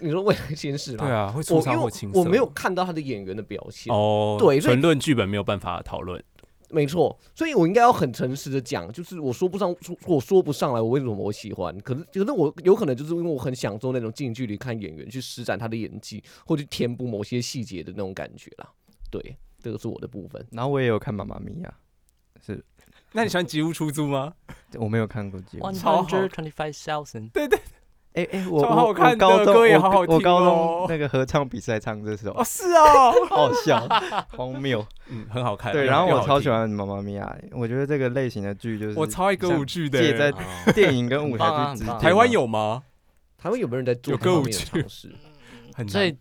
[0.01, 1.05] 你说未来先是吗？
[1.05, 2.19] 对啊，会粗我因为糙或青涩。
[2.19, 3.93] 我没有看到他的演员的表现。
[3.93, 6.23] 哦，对所以纯论剧本没有办法讨论。
[6.73, 18.67] 没错，所以我应该要很诚实的讲，就是我说不上，说我说不上来我为什么我喜欢，可是可是我有可能就是因为我很享受那种近距离看演员去施展他的演技，或去填补某些细节的那种感觉啦。
[19.11, 20.43] 对，这个是我的部分。
[20.51, 21.73] 然后我也有看《妈妈咪呀
[22.43, 22.65] 是
[23.11, 24.33] 那你喜欢吉屋出租吗？》，
[24.81, 25.61] 我没有看过吉屋。
[25.61, 27.29] One hundred twenty five thousand，
[28.13, 33.87] 哎哎，我超好我看的我高中歌也我好好听我高哦中那个合唱比赛唱这首，哦，是哦， 好好笑，
[34.37, 34.85] 荒谬。
[35.09, 35.71] 嗯，很好看。
[35.73, 40.01] 对，然后又好听我超喜欢《妈妈咪呀》，我觉得这个类型的剧就是我超爱歌舞剧的。
[40.03, 40.37] 也在哦
[40.73, 41.99] 电影跟舞很棒啊很棒台剧之间。
[41.99, 42.83] 台湾有吗？
[43.37, 45.15] 台湾有没有人在做有这方面的歌舞剧尝试？
[45.75, 46.17] 很难最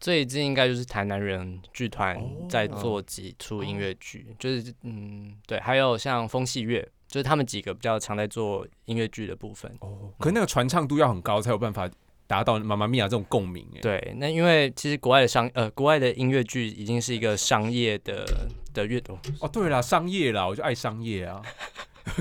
[0.00, 9.70] 最近应该就是台南人剧团哦在做几出音乐剧，就是嗯对，还有像风戏乐，就是他们几个比较常在做音乐剧的部分。
[9.80, 11.88] 哦，可是那个传唱度要很高，才有办法
[12.26, 13.66] 达到妈妈咪呀这种共鸣。
[13.76, 18.24] 哎，对，那因为其实国外的商呃国外的音乐剧已经是一个商业的
[18.72, 21.40] 的阅读，哦，对啦，商业啦，我就爱商业啊。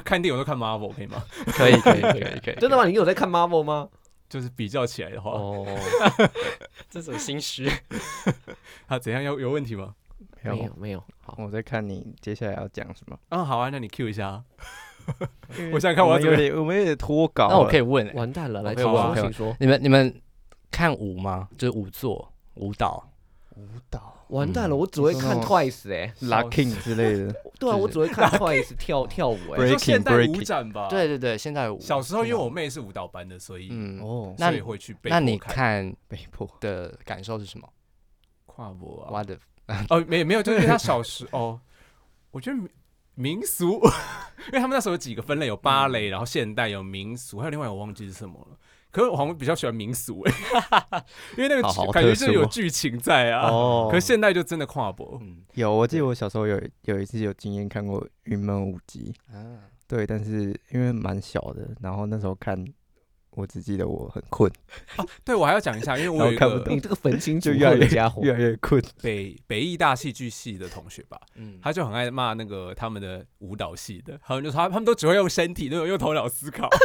[0.05, 1.21] 看电影我都看 Marvel 可以吗？
[1.57, 2.85] 可以可以 可以可以，真的吗？
[2.85, 3.89] 你有在看 Marvel 吗？
[4.29, 5.65] 就是比较起来的话，哦，
[6.89, 7.69] 这种心虚。
[8.87, 9.93] 他怎样有有问题吗？
[10.51, 11.03] 没有没有。
[11.21, 13.17] 好，我在看你接下来要讲什么。
[13.29, 14.27] 嗯，好啊，那你 Q 一下。
[14.29, 14.43] 啊
[15.73, 17.49] 我想想看我有点，我们有点脱稿。
[17.49, 19.55] 那我可以问、欸，完蛋了，来请好啊说，请说。
[19.59, 20.21] 你们你们
[20.71, 21.49] 看舞吗？
[21.57, 23.09] 就是舞作舞蹈。
[23.55, 26.11] 舞蹈完蛋了，我只会看 Twice 哎。
[26.21, 27.35] locking 之类的。
[27.59, 29.63] 对啊，我只会看 Twice 跳跳舞哎。
[29.63, 30.87] 你说 Breaking，现代舞展吧？
[30.89, 31.79] 对，对对，现代舞。
[31.79, 37.67] 小时候因为我妹是舞蹈班的，所以嗯，哦，那所以会去被那你迫看看被迫的感受是什么？
[38.45, 39.09] 跨步啊？
[39.11, 39.37] 我的
[39.89, 41.59] 哦，没有没有，就是因为他小时哦，
[42.31, 42.69] 我觉得民
[43.15, 43.81] 民俗，
[44.47, 48.57] 因为他们那时候有几个分类，有芭蕾，然后现代，有民俗，还有另外我忘记是什么了。
[48.91, 50.33] 可是我好像比较喜欢民俗哎，
[51.35, 53.49] 因为那个感觉是有剧情在啊。
[53.49, 62.63] 哦可是现代就真的跨博，嗯有，我记得我小时候有有一次有经验看过云门舞集，啊，对，但是因为蛮小的，然后那时候看，
[63.35, 64.51] 我只记得我很困，
[65.25, 68.81] 对我还要讲一下，因为我有一个然后看不懂你这个焚心烛就越来越家伙，越来越困。
[69.01, 76.69] 北北艺大戏剧系的同学吧，嗯，他就很爱骂那个他们的舞蹈系的，他们就说他他们都只会用身体，都有用头脑思考。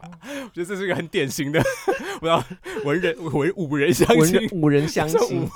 [0.00, 1.60] 我觉得这是一个很典型的，
[2.20, 2.42] 不知道
[2.84, 5.48] 文人文武人相文亲人，五人相这亲，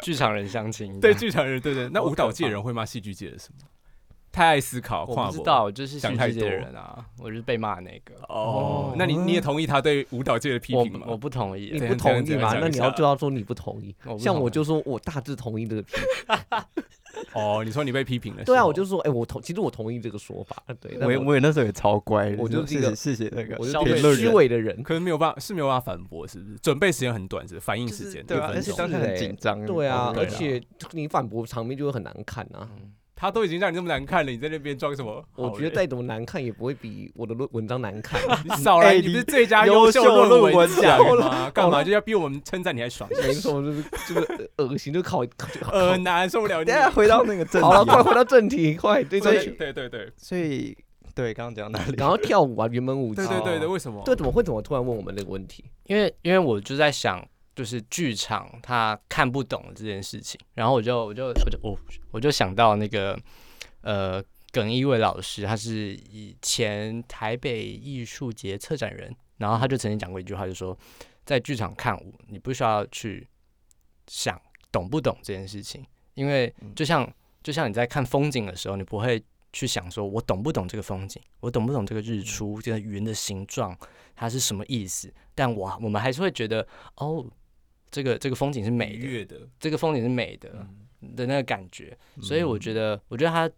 [0.00, 0.98] 剧场人相亲。
[0.98, 1.88] 对剧场人，对对。
[1.90, 3.66] 那舞蹈界人会骂戏剧界的什么？
[4.36, 8.14] 太爱思考，我不知道，我就是想太多人啊，我就是被骂那个。
[8.28, 8.94] 哦哦。
[8.98, 11.06] 那你你也同意他对舞蹈界的批评吗？
[11.08, 12.54] 我不同意你，不同意吗？
[12.60, 16.04] 那你要就要说你不同意像我就说我大致同意这个批评。
[17.32, 18.44] 哦，你说你被批评了？
[18.44, 20.62] 对啊，我就说，哎，我同，其实我同意这个说法。
[20.78, 24.82] 对，我也我也那时候也超乖，我就是一个谢谢那个我消费就是虚伪的人。
[24.82, 26.58] 可是没有办法，是没有办法反驳，是不是？
[26.58, 29.64] 准备时间很短，是反应时间对啊，而且当时很紧张。
[29.64, 32.68] 对啊，而且你反驳场面就会很难看啊。
[33.16, 35.24] 嗯他都已经让你那么难看了，你在那边装什么？
[35.36, 38.20] 我觉得再怎么难看，也不会比我的论文章难看。
[38.44, 41.48] 你少来，哎你不是最佳优优秀秀论论文奖奖吗？
[41.54, 43.08] 干嘛就要逼我们称赞你还爽？
[43.22, 45.48] 没错，就是就是恶心，就考考。
[45.72, 46.76] 呃，难受不了你等。
[46.76, 50.76] 一下回到那个正题好快回到正题，快对对，对对对所以
[51.14, 51.94] 对，刚刚讲哪里？
[51.96, 54.02] 然后跳舞啊，原本舞集对，对对对，为什么？
[54.04, 55.64] 对，怎么会怎么突然问我们这个问题？
[55.86, 57.26] 因为因为我就在想，
[57.56, 61.78] 就是剧场他看不懂这件事情，然后我就我就我就我
[62.12, 63.18] 我就想到那个
[63.80, 70.78] 呃耿一伟老师，他是以前台北艺术节策展人，然后他就曾经讲过一句话，就说
[71.24, 73.26] 在剧场看舞，你不需要去
[74.06, 74.40] 想
[74.70, 77.10] 懂不懂这件事情，因为就像
[77.42, 83.74] 就像你在看风景的时候，你不会去想说我懂不懂这个风景，我懂不懂这个日出，这个云的形状
[84.14, 86.66] 它是什么意思，但我我们还是会觉得
[86.96, 87.26] 哦，
[87.90, 91.14] 这个这个风景是美的，的，这个风景是美的嗯。
[91.14, 93.48] 的那个感觉，所以我觉得，我觉得他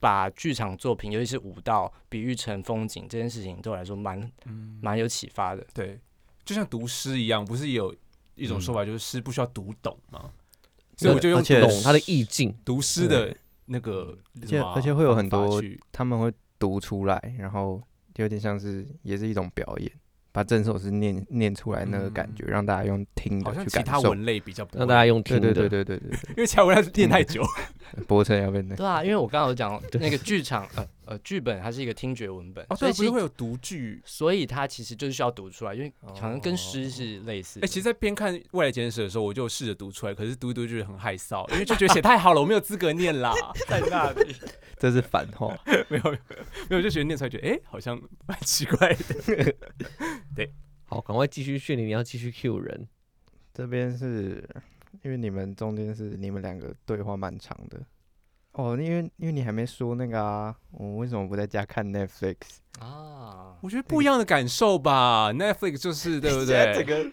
[0.00, 5.64] 把剧场作品，尤其是舞蹈，比喻成风景这件事情，对我来说蛮嗯，蛮有启发的。
[5.72, 5.98] 对，
[6.44, 7.94] 就像读诗一样，不是有
[8.34, 10.30] 一种说法，就是诗不需要读懂吗？
[10.98, 13.34] 所以我就用而且读懂它的意境，读诗的。
[13.70, 14.18] 那个
[14.74, 17.80] 而且会有很多他们会读出来，然后
[18.16, 19.92] 有点像是也是一种表演。
[20.32, 24.10] 把整首诗念念出来那个感觉，让大家用听好的像其他去感受。
[24.10, 25.68] 文类比较不，让大家用听对的。
[25.68, 27.42] 对对对对对因为其他文类念太久。
[27.94, 34.02] 对，博成要不那对啊，因为我刚刚有讲那个剧场，呃呃，剧本它是一个听觉文本，哦，对，所以其实不是会有读剧。
[34.04, 37.66] 所以它其实就是需要读出来，因为好像跟诗哦是类似哎、的。
[37.66, 43.32] 其实，在边看《未来简史》的时候，我就试着读出来，可是读一读就觉得很害臊，因为就觉得写太好了，我没有资格念啦，
[43.66, 44.36] 在那里
[44.78, 45.56] 这是反话。
[45.88, 46.10] 没有
[46.68, 49.54] 没有，就觉得念出来觉得哎、诶好像蛮奇怪的。
[50.84, 52.88] 好，赶快继续训练，你要继续 Q 人。
[53.52, 54.48] 这边是
[55.02, 57.78] 因为你们中间是你们两个对话蛮长的
[58.52, 62.36] 哦，因为因为你还没说那个啊，我为什么不在家看 Netflix？
[62.80, 66.72] 啊，我觉得不一样的感受吧，Netflix 就是 对不对？
[66.74, 67.10] 这个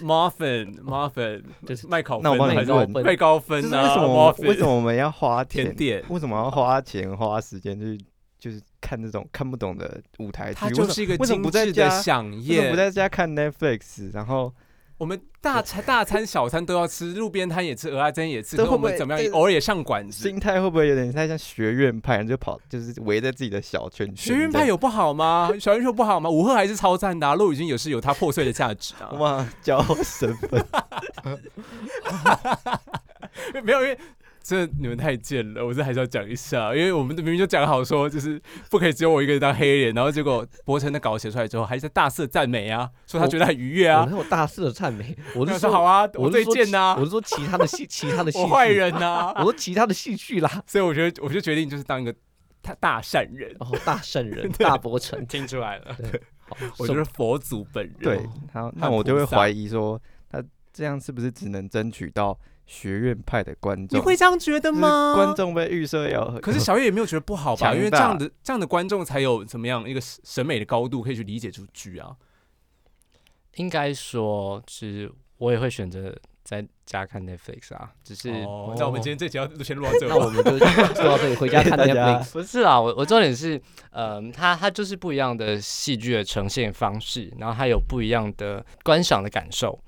[0.00, 3.82] muffin muffin 就是麦考那我帮你问麦高就是分啊？
[3.82, 5.64] 为什么为什么我们要花钱？
[5.64, 6.04] 甜点？
[6.08, 7.98] 为什么要花钱花时间去
[8.38, 10.70] 就是看这种看不懂的舞台剧？
[10.70, 12.76] 就是一个为什么精不在家致的飨为什么宴不。
[12.76, 14.12] 在家看 Netflix？
[14.14, 14.54] 然后
[14.96, 19.32] 我们大餐大餐小餐都要吃，路边摊也吃，鹅啊煎也吃，会不会们怎么样？
[19.32, 20.28] 偶尔也上馆子。
[20.28, 24.16] 心态会不会有点太像学院派，就跑就是围在自己的小圈圈？
[24.16, 25.52] 学院派有不好吗？
[25.60, 26.28] 小院秀不好吗？
[26.28, 29.10] 五鹤还是超赞的、啊，陆羽军也是有它破碎的价值啊。
[29.18, 30.64] 哇，骄傲身份。
[33.62, 33.98] 没有，因为
[34.48, 44.00] 这你们太贱了，我这还是要讲一下，因为我们明明就讲好说，就是不可以只有我一个人当黑脸，然后结果博成的稿写出来之后，还在大肆地赞美啊，说他觉得很愉悦啊。
[44.00, 50.62] 我那有大肆的赞美，我 我是说说好啊，我最贱呐、我是说其他的戏， 其他的戏，我坏，人呐、我说其他的戏剧啦。
[50.66, 52.14] 所以我觉得，我就决定就是当一个
[52.62, 55.94] 他大善人，然后大善人， 大伯承，听出来了。
[56.10, 56.22] 对
[56.78, 57.94] 我就是佛祖本人。
[58.00, 63.98] 对，好，那我就会怀疑说，他这样是不是只能争取到学院派的观众？
[63.98, 65.14] 你会这样觉得吗？
[65.16, 67.74] 观众被预设要，可是 小月也没有觉得不好吧？
[67.74, 72.14] 因为这样的这样的观众才有怎么样一个审审美的高度，可以去理解这部剧啊。
[73.54, 82.32] 应该说是我也会选择在家看 Netflix 啊，只是、哦，那我们今天这集要先录到这那我们就说到这里，回家看 Netflix。
[82.32, 89.78] 不是啊，我我重点是，呃，它它就是不一样的戏剧的呈现方式，然后它有不一样的观赏的感受，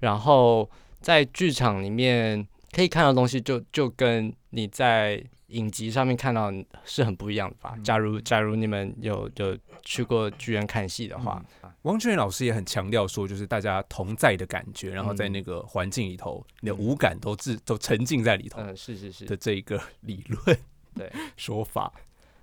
[0.00, 0.68] 然后
[1.00, 6.52] 在剧场里面可以看到的东西就就跟你在影集上面看到
[6.84, 7.74] 是很不一样的吧？
[7.82, 11.42] 假如假如你们有有去过剧院看戏的话，
[11.82, 15.32] 王俊元老师也很强调说，就是大家同在的感觉，然后在嗯。
[15.32, 20.58] 那个环境里头，你的五感都自都沉浸在里头嗯、是是是，的这一个 理论
[20.94, 21.10] 对。
[21.36, 21.92] 说法。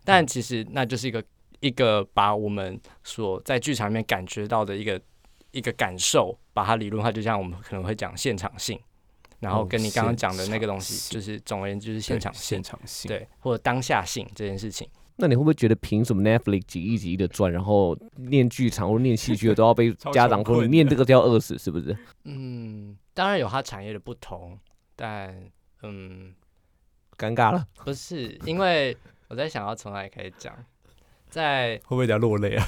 [0.03, 1.23] 但其实那就是一个
[1.59, 4.99] 一个把我们所在剧场里面感觉到的一个
[5.55, 8.77] 一个感受，把它理论化，就像我们可能会讲现场性，
[9.39, 14.87] 然后哦跟你刚刚讲的那个东西，就是总而言之就是现场性现，场性，对，或者当下性这件事情。
[15.17, 21.97] 那你会不会觉得凭什么 Netflix 几亿几亿的赚，然后念剧场或念戏剧的都要被家长说你念这个就要饿死，是不是？
[22.25, 24.59] 嗯，当然有它产业的不同，
[24.93, 25.33] 但
[25.83, 26.35] 嗯，
[27.17, 28.97] 尴尬了，不是，因为
[29.29, 30.53] 我在想要从哪里开始讲，
[31.35, 32.65] 在会不会等下落泪啊？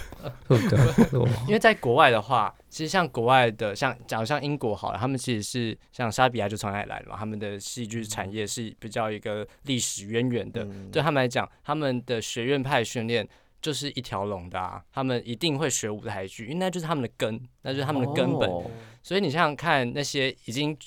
[1.47, 10.65] 因为在国外的话，其实像国外的，像假如像英国好了，他们其实是像莎比亚就从那里来的嘛，他们的戏剧产业是比较一个历史渊源的。
[10.65, 13.25] 嗯对他们来讲，他们的学院派训练
[13.61, 18.49] 就是一条龙的啊，他们一定会学舞台剧，因为那就是他们的根，那就是他们的根本。
[18.49, 18.69] 哦
[19.01, 20.77] 所以你想想看，那些已经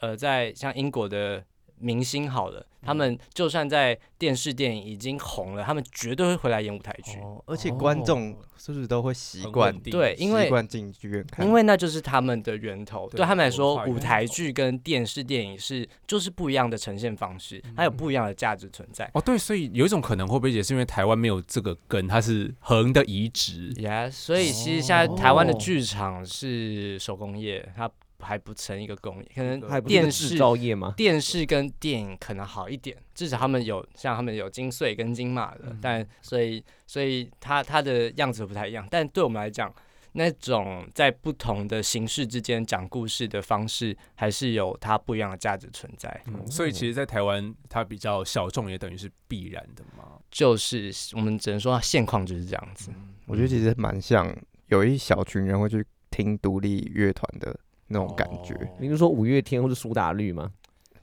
[0.00, 1.44] 呃在像英国的
[1.80, 7.18] 明星好了，他们就算在电视电影已经红了，他们绝对会回来演舞台剧。
[7.20, 11.46] 哦，而且观众是不是都会习很惯对，因为习惯进剧院看？
[11.46, 19.10] 因为那就是他们的源头，对对他们来说舞台剧跟电视电影是就是不一样的呈现方式，它有不一样的价值存在。
[19.14, 23.72] 哦，对，所以有一种可能会不会也是因为台湾没有这个根，它是横的移植。
[23.74, 27.90] Yeah，所以其实现在台湾的哦剧场是手工业，它
[28.24, 30.94] 还不成一个工业，可能还不是一个电制视造业吗？
[30.96, 38.86] 电视跟电影可能好一点，至少他们有像他们有金穗跟金马的，但所以所以它它的样子不太一样。
[38.90, 39.72] 但对我们来讲，
[40.12, 46.20] 那种在不同的形式之间讲故事的方式，还是有它不一样的价值存在。
[46.26, 50.18] 嗯，所以其实，在台湾它比较小众，也等于是必然的嘛。
[50.30, 52.90] 就是我们只能说现况就是这样子。
[53.26, 57.56] 我觉得其实蛮像有一小群人会去听独立乐团的
[57.92, 60.50] 那种感觉，哦你是说五月天或者苏打绿吗？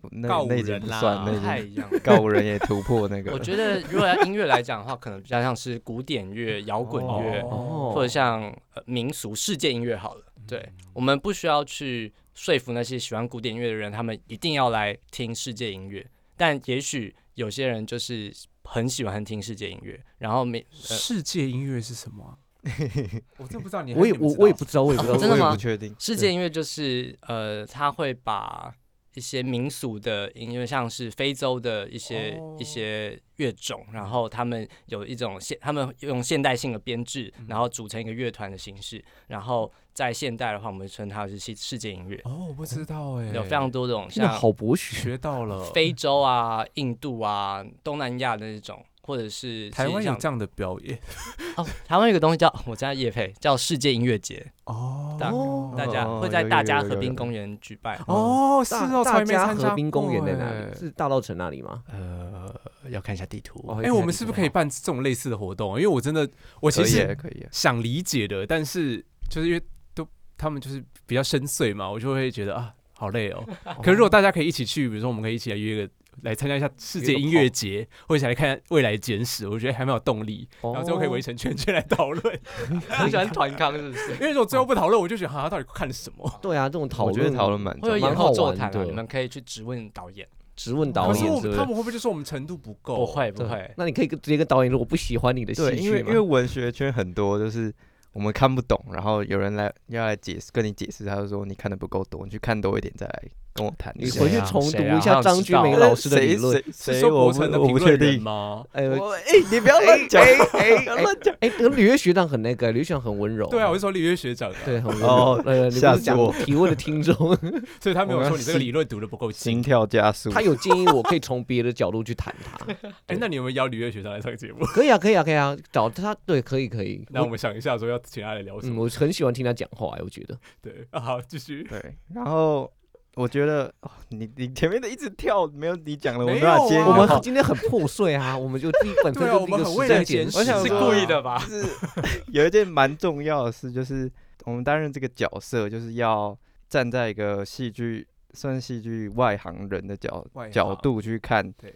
[0.09, 1.89] 那告五那已经人算，那不已经太一样。
[2.01, 3.33] 告五人也突破那个。
[3.33, 10.23] 我觉得如果要音乐来讲的话，可能比较像是古典乐、摇滚乐，哦或者像呃民俗世界音乐好了。
[10.47, 16.07] 对我们不需要去说服那些喜欢古典乐的人，他们一定要来听世界音乐。
[16.37, 18.31] 但也许有些人就是
[18.63, 22.37] 很喜欢听世界音乐，然后没呃世界音乐是什么啊？
[23.37, 25.95] 我真不知道你，我也我我也不知道，我也不知道，哦真的吗不确定。
[25.99, 28.73] 世界音乐就是呃，他会把
[29.15, 39.03] 一些民俗的音乐，像是非洲的一些、哦一些乐种，然后他们有一种现，他们用现代性的编制，嗯然后组成一个乐团的形式。
[39.27, 44.95] 然后在现代的话，我们称它是世世界音乐，哦，我不知道哎，有非常多种真的像好博学。
[44.97, 45.63] 学到了。
[45.73, 50.99] 非洲啊、印度啊、东南亚的那种，或者是台湾有这样的表演
[51.55, 57.97] 哦，台湾有个东西叫我家叶配叫世界音乐节，哦大家哦会在大家河滨公园举办。
[58.05, 60.77] 哦，是哦，大家参加河滨公园在哪里？
[60.77, 61.83] 是大稻城那里吗？
[61.89, 62.53] 呃，
[62.89, 63.63] 要看一下地图。
[63.65, 65.77] 哦哎、我们是不是可以办这种类似的活动啊？
[65.77, 69.61] 因为我真的，我其实可以，想理解的，但是就是因为
[69.95, 70.05] 都
[70.37, 73.43] 他们就是比较深邃嘛，我就会觉得啊，好累哦。
[73.81, 75.93] 可是如果大家可以一起去，比如说我们可以一起来约个
[76.23, 80.47] 来参加一下世界音乐节，或者一起来看未来简史，我觉得还蛮有动力。
[80.61, 82.39] 然后最后可以围成圈圈来讨论。
[82.89, 84.11] 很喜欢团康，是不是？
[84.13, 86.39] 因为如果最后不讨论，我就觉得哈、他到底看了什么？
[86.41, 90.27] 对啊，这种讨我觉论得讨论蛮会有演蛮好座谈啊，的你们可以去质问导演。
[90.55, 91.55] 质问导演是不是？
[91.55, 92.95] 他们会不会就说我们程度不够？
[92.95, 97.71] 不会不对会，那你可以直接跟导演说我不喜欢你的戏对，因为因为文学圈很多就是
[98.11, 103.23] 我们看不懂，然后有人来要来解释，跟你解释，他就说你看的不够多，你去看多一点再来
[103.57, 104.11] 跟我谈一你。
[104.11, 106.63] 回去重读一下张君明老师的理论。
[106.71, 108.21] 谁是说谁我不国成的我不确评论人定。
[108.21, 108.63] 吗？
[108.71, 111.35] 哎我哎，你不要乱讲，哎不要乱讲。
[111.39, 113.47] 哎，那个吕月学长很那个，吕学长很温柔。
[113.49, 115.07] 对啊，我是说李月学长啊，对，很温柔。
[115.07, 117.15] 哦呃，你不是讲吓死我提问的听众，
[117.81, 119.63] 所以他没有说你这个心理论读的不够心精。
[119.63, 120.29] 跳加速。
[120.29, 122.65] 他有建议我可以从别的角度去谈他。
[123.07, 124.65] 哎、那你有没有邀李月学长来上节目？
[124.73, 127.05] 可以啊，可以啊，可以啊，找他对，可以可以。
[127.09, 128.83] 那我我们想一下，说要请他来聊什嗯，么？
[128.83, 130.37] 我很喜欢听他讲话，哎我觉得。
[130.61, 131.63] 对啊，好，继续。
[131.63, 132.71] 对，然后
[133.17, 141.39] 我觉得哦你你前面的一直跳，没有你讲的，我没没办法接啊我们今天很破碎啊，我们就第一本身对啊就是一个我们很为时间简史了简史我想是故意的吧？
[141.39, 141.67] 就是
[142.31, 144.09] 有一件蛮重要的事，就是
[144.45, 146.37] 我们担任这个角色，就是要
[146.69, 151.73] 站在一个戏剧算戏剧外行人的角角度去看对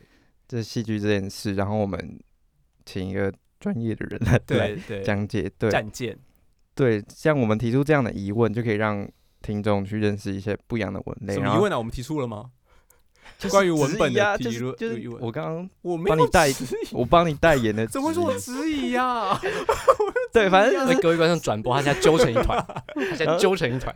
[0.48, 2.20] 这戏剧这件事，然后我们
[2.86, 5.52] 请一个专业的人来来对对，讲解。
[5.58, 6.18] 对战舰。
[6.74, 9.08] 对，像我们提出这样的疑问，就可以让
[9.42, 11.36] 听众去认识一些不一样的文类。
[11.36, 11.78] 然后什么疑问啊？
[11.78, 12.46] 我们提出了吗？
[13.38, 16.48] 就是关于文本的提就是就是疑问我刚刚我没有帮你代
[16.92, 19.40] 我帮你代言的，怎么会说我质疑 呀？
[20.32, 22.58] 对，反正就是各位观众转播，他现在揪成一团，
[22.94, 23.94] 他现在揪成一团。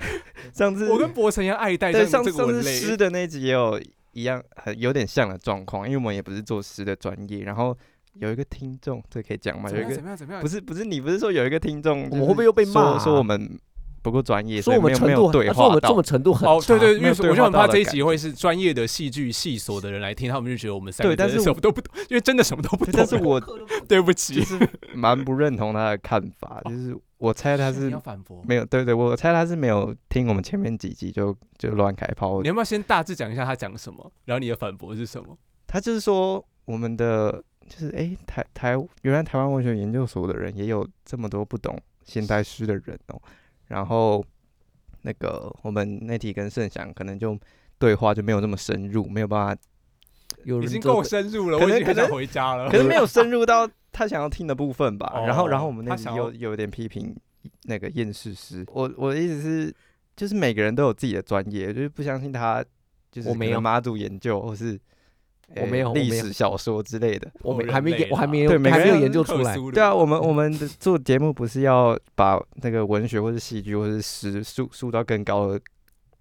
[0.51, 2.75] 上次我跟博成一样爱戴这对上上次文类。
[2.75, 3.79] 诗的那一集也有
[4.13, 7.77] 一样很有点像的状况，因为我们也不是做诗的专业，然后
[8.13, 9.69] 有一个听众，这可以讲吗？
[9.69, 10.17] 有一个怎么样？
[10.17, 10.41] 怎么样？
[10.41, 13.59] 不是不是你不是说有一个听众，我们会不会又被骂说我们
[14.05, 22.93] 不够专业，所以我们程度很，没有对话我们这么程度很哦，对对，因为我就很怕这一集会是专业的戏剧系所的人来听，他们就觉得我们三个真的对但是我什么都不懂，因为真的什么都不懂。
[22.95, 23.41] 但是我
[23.89, 28.43] 对不就起，是蛮不认同他的看法，就是我猜他你是要反驳。
[28.47, 35.35] 没有，对对，我猜他是没有听我们前面几集就就乱开炮你，要不要先大致讲一下他讲什么，然后你的反驳是什么？
[35.65, 43.19] 他就是说我们的就是哎、台台原来台湾文学研究所的人也有这么多不懂现代诗的人哦，
[43.67, 44.23] 然后
[45.01, 47.37] 那个我们那题跟盛祥可能就
[47.77, 49.61] 对话就没有那么深入，没有办法，
[50.43, 52.77] 有人已经够深入了，可能可能我已经很想回家了可。
[52.77, 55.13] 能没有 深入到他想要听的部分吧。
[55.25, 57.15] 然后然后哦我们那集他想要又有点批评
[57.63, 59.75] 那个厌世师，我我的意思是，
[60.15, 62.63] 就是每个人都有自己的专业，就是不相信他
[63.11, 64.79] 就是我没有马祖研究或是。
[65.61, 69.55] 我没有呃历史小说之类的，我没还没研，我还没有还没有研究出来。
[69.71, 75.59] 对啊，我们我们的做节目不是要把那个文学或是戏剧或是诗塑塑到更高的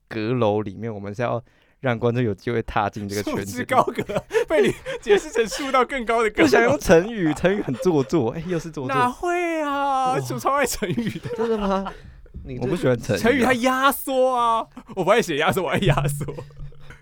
[0.08, 1.42] 阁楼里面，我们是要
[1.80, 4.02] 让观众有机会踏进这个圈子高阁
[4.48, 6.46] 被你解释成树到更高的阁楼。
[6.46, 9.10] 不想用成语，成语很做作，哎、又是做作哪。
[9.10, 10.12] 会啊？
[10.12, 11.92] 我超爱成语的，真的吗？
[12.46, 13.22] 你我不喜欢成语、啊。
[13.22, 16.26] 成语它压缩啊，我不爱写压缩，我爱压缩。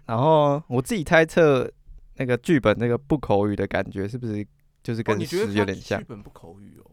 [0.07, 1.71] 然后我自己猜测，
[2.23, 4.47] 那个剧本那个不口语的感觉，是不是
[4.83, 6.05] 就是哦跟你觉得它诗有点像剧？
[6.09, 6.91] 本不口语哦？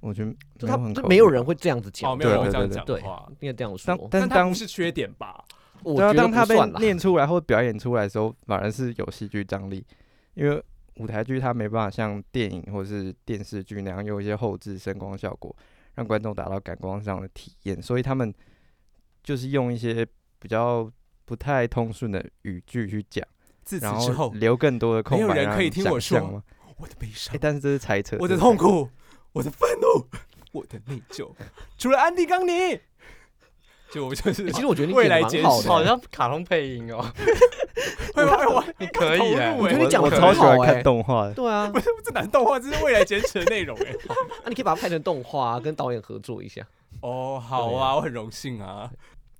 [0.00, 0.34] 我觉得
[0.66, 4.08] 他就没有人会这样子讲哦，，没有人会这样对对对讲话，应该这样当说。
[4.10, 5.44] 但是当但是缺点吧？
[5.84, 6.56] 我觉得当他被。
[6.80, 9.86] 念出来或表演出来的时候，反而是有戏剧张力，
[10.34, 10.60] 因为
[10.96, 15.54] 舞台剧它没办法像电影或是电视剧那样用一些后置声光效果，
[15.94, 18.34] 让观众达到感官上的体验，所以他们
[19.22, 20.04] 就是用一些
[20.40, 20.90] 比较
[21.24, 23.24] 不太通顺的语句去讲，
[23.64, 26.42] 自此然之后，留更多的空白没有人可以让你想听我说象吗？
[26.78, 28.88] 我的悲伤哎、，但是这是猜测，我的痛苦，
[29.32, 30.06] 我的愤怒，
[30.52, 31.30] 我的内疚，
[31.78, 32.78] 除了安迪冈尼，
[33.90, 37.04] 就我就是其实我觉得你未来简史蛮好好像卡通配音哦，
[38.14, 38.36] 会吗？
[38.48, 41.34] 我你可以哎、我觉得你讲我得超喜欢看欸动画的。
[41.34, 43.94] 对啊，不是这难动画，这是未来简史的内容哎。
[44.42, 46.66] 那 你可以把它拍成动画、啊，跟导演合作一下。
[47.00, 48.90] 哦，好啊，我很荣幸啊。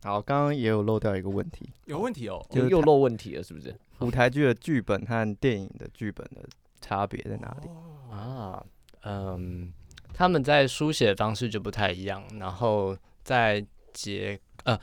[0.04, 3.74] 好，刚刚也有漏掉一个问题，有问题哦，就是又漏问题了，是不是？
[4.02, 6.42] 舞台剧的剧本和电影的剧本的
[6.80, 7.68] 差别在哪里？
[8.10, 8.64] 啊，
[9.02, 9.72] 嗯，
[10.12, 14.78] 他们在书写的方式就不太一样，然后在结呃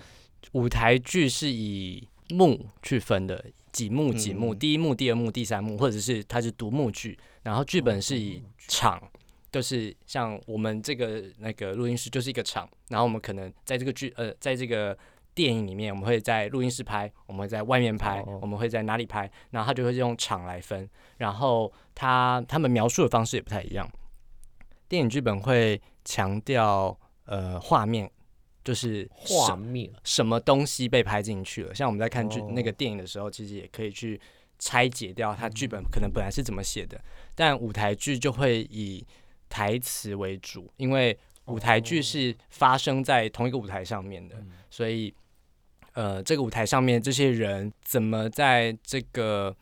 [0.54, 9.02] 舞台剧是以幕去分的，几幕几幕，嗯第一幕、第二幕、第三幕，或者是它是独幕剧，然后剧本是以场。
[9.52, 14.96] 就是像我们这个那个录音室就是一个场，然后我们可能在这个剧呃，在这个
[15.40, 23.90] 电影里面，我们会在录音室拍，我们会在外面拍，哦我们会在哪里拍，然后他就会用场来分，然后他他们描述的方式也不太一样。
[24.90, 28.12] 电影剧本会强调呃画面，
[28.66, 31.74] 就是什画面什么东西被拍进去了。
[31.74, 34.20] 像我们在看剧、哦那个电影的时候，其实也可以去
[34.58, 37.02] 拆解掉它剧本可能本来是怎么写的，
[37.34, 39.08] 但舞台剧就会以
[39.48, 45.14] 台词为主，因为舞台剧是发生在同一个舞台上面的，嗯所以
[46.00, 49.54] 呃，这个舞台上面这些人怎么在这个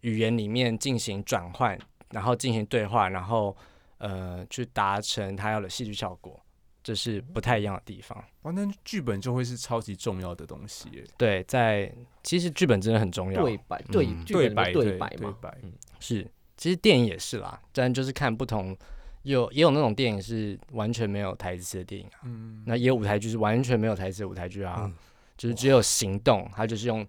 [0.00, 1.78] 语言里面进行转换，
[2.10, 3.56] 然后进行对话，然后
[3.98, 6.42] 呃去达成他要的戏剧效果，
[6.82, 8.24] 这是不太一样的地方。
[8.42, 11.04] 哇，那剧本就会是超级重要的东西耶。
[11.16, 15.58] 对，在其实剧本真的很重要，对白，对嗯剧本的白对白嘛，对白，
[16.00, 18.76] 是，其实电影也是啦，但就是看不同，
[19.22, 24.92] 有也有那种电影是完全没有台词的电影啊，嗯，那也有舞台剧是完全没有台词的舞台剧啊，嗯
[25.36, 27.06] 就是只有行动，他就是用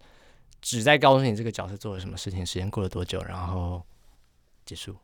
[0.62, 3.86] 只在告诉你这个角色做了什么事情，时间过了多久，然后
[4.66, 4.96] 结束。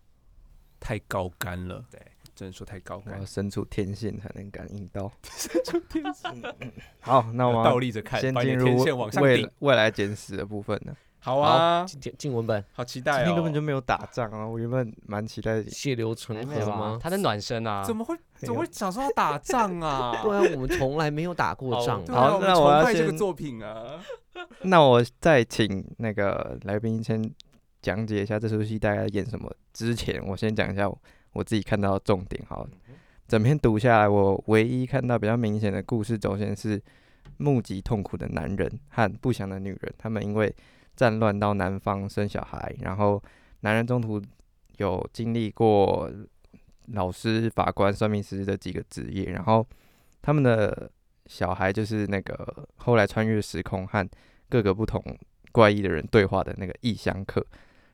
[0.79, 2.01] 太高干了，对，
[2.33, 3.25] 只能说太高干我要。
[3.25, 5.11] 伸出天线才能感应到。
[6.99, 8.83] 好，那我倒们立着看，先进入
[9.21, 9.51] 未来。
[9.59, 10.97] 未来简史的部分呢。
[11.23, 13.25] 好啊，进进进文本好期今待哦。
[13.25, 16.99] 天根本就没有打仗啊，我原本蛮期待血流成河吗？
[17.01, 20.11] 他在暖身啊，怎么会 怎么会想说要打仗啊？
[20.23, 24.03] 对啊，我们从来没有打过仗好那我要崇拜这个先作品啊。
[24.63, 27.31] 那我再请那个来宾先
[27.81, 29.53] 讲解一下这出戏大概演什么。
[29.73, 31.01] 之前我先讲一下我
[31.33, 32.67] 我自己看到的重点好。
[33.27, 36.81] 整篇读下来，我唯一看到比较明显的故事轴线是
[37.37, 40.53] 目击痛苦的男人和不祥的女人，他们因为
[40.95, 43.21] 战乱到南方生小孩，然后
[43.61, 44.21] 男人中途
[44.77, 46.09] 有经历过
[46.93, 49.65] 老师、法官、算命师这几个职业，然后
[50.21, 50.89] 他们的
[51.27, 54.07] 小孩就是那个后来穿越时空和
[54.49, 55.01] 各个不同
[55.51, 57.45] 怪异的人对话的那个异乡客，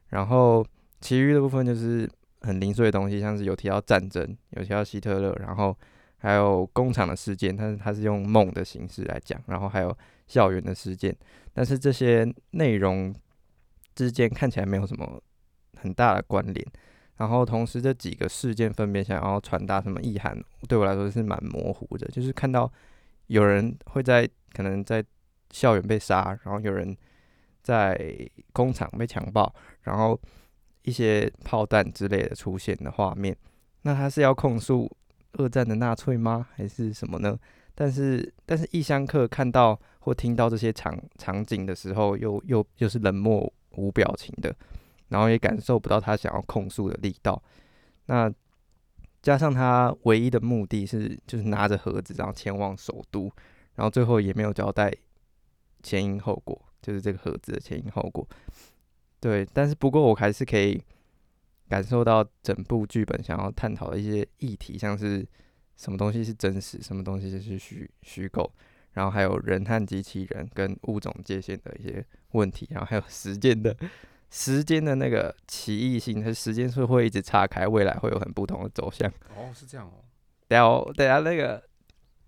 [0.10, 0.66] 然后
[1.02, 2.10] 其余的部分就是
[2.42, 5.76] 很零碎的东西，像是有提到战争，有提到希特勒，然后
[6.18, 9.96] 还有工厂的事件，但是他是用梦的形式来讲，然后还有
[10.28, 11.16] 校园的事件，
[11.54, 13.14] 但是这些内容
[13.96, 15.22] 之间看起来没有什么
[15.78, 16.66] 很大的关联。
[17.18, 22.72] 然后同时这几个事件分别想要传达什么意涵，对我来说是蛮模糊的，就是看到
[23.26, 25.04] 有人会在可能在
[25.50, 26.96] 校园被杀，然后有人
[27.64, 29.52] 在工厂被强暴，
[29.82, 30.20] 然后
[30.84, 33.36] 一些炮弹之类的出现的画面，
[33.82, 34.88] 那他是要控诉
[35.34, 37.36] 二战的纳粹吗，还是什么呢？
[37.80, 44.52] 但是但是异乡客看到或听到这些场场景的时候，又又又是冷漠无表情的，
[45.10, 47.40] 然后也感受不到他想要控诉的力道。
[48.08, 48.34] 那
[49.22, 53.32] 加上他唯一的目的是就是拿着盒子然后前往首都，
[53.76, 54.92] 然后最后也没有交代
[55.84, 58.28] 前因后果，就是这个盒子的前因后果。
[59.20, 60.82] 对，但是不过我还是可以
[61.70, 65.24] 感受到整部剧本想要探讨的一些议题，像是
[65.78, 68.52] 什么东西是真实，什么东西是虚虚构，
[68.94, 73.76] 然后还有人和机器人跟物种界限的一些问题，然后还有时间的
[74.30, 79.08] 时间的那个奇异性，它时间是会一直岔开，未来会有很不同的走向。
[79.36, 80.04] 哦，是这样哦。
[80.48, 81.64] 等下我等下那个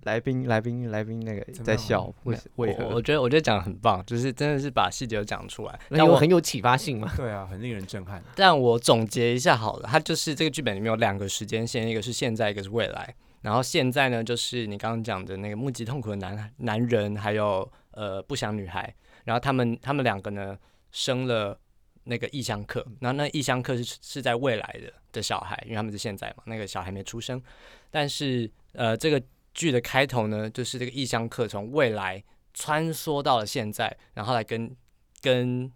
[0.04, 3.02] 来宾来宾来宾那个在笑，为为何我我？
[3.02, 5.80] 觉得我觉得讲的很棒，就是真的是把细节都讲出来。
[5.90, 7.12] 那但我有很有启发性嘛？
[7.18, 8.24] 对啊，很令人震撼。
[8.36, 13.16] 但我总结一下好了，它就是这个剧本里面有两个时间线，一个是现在，一个是未来。
[13.42, 20.58] 然后现在呢，就是你刚刚讲的那个目击痛苦的男男人，还有呃不祥女孩，然后他们他们两个呢
[20.92, 21.60] 生了
[22.04, 27.42] 那个异乡客，然后那异乡客是是在未来的的小孩，因为他们是现在嘛，那个小孩没出生。
[27.90, 29.22] 但是呃，这个
[29.54, 32.24] 剧的开头呢，就是这个异乡客从未来
[32.54, 34.76] 穿梭到了现在，然后来跟
[35.22, 35.72] 跟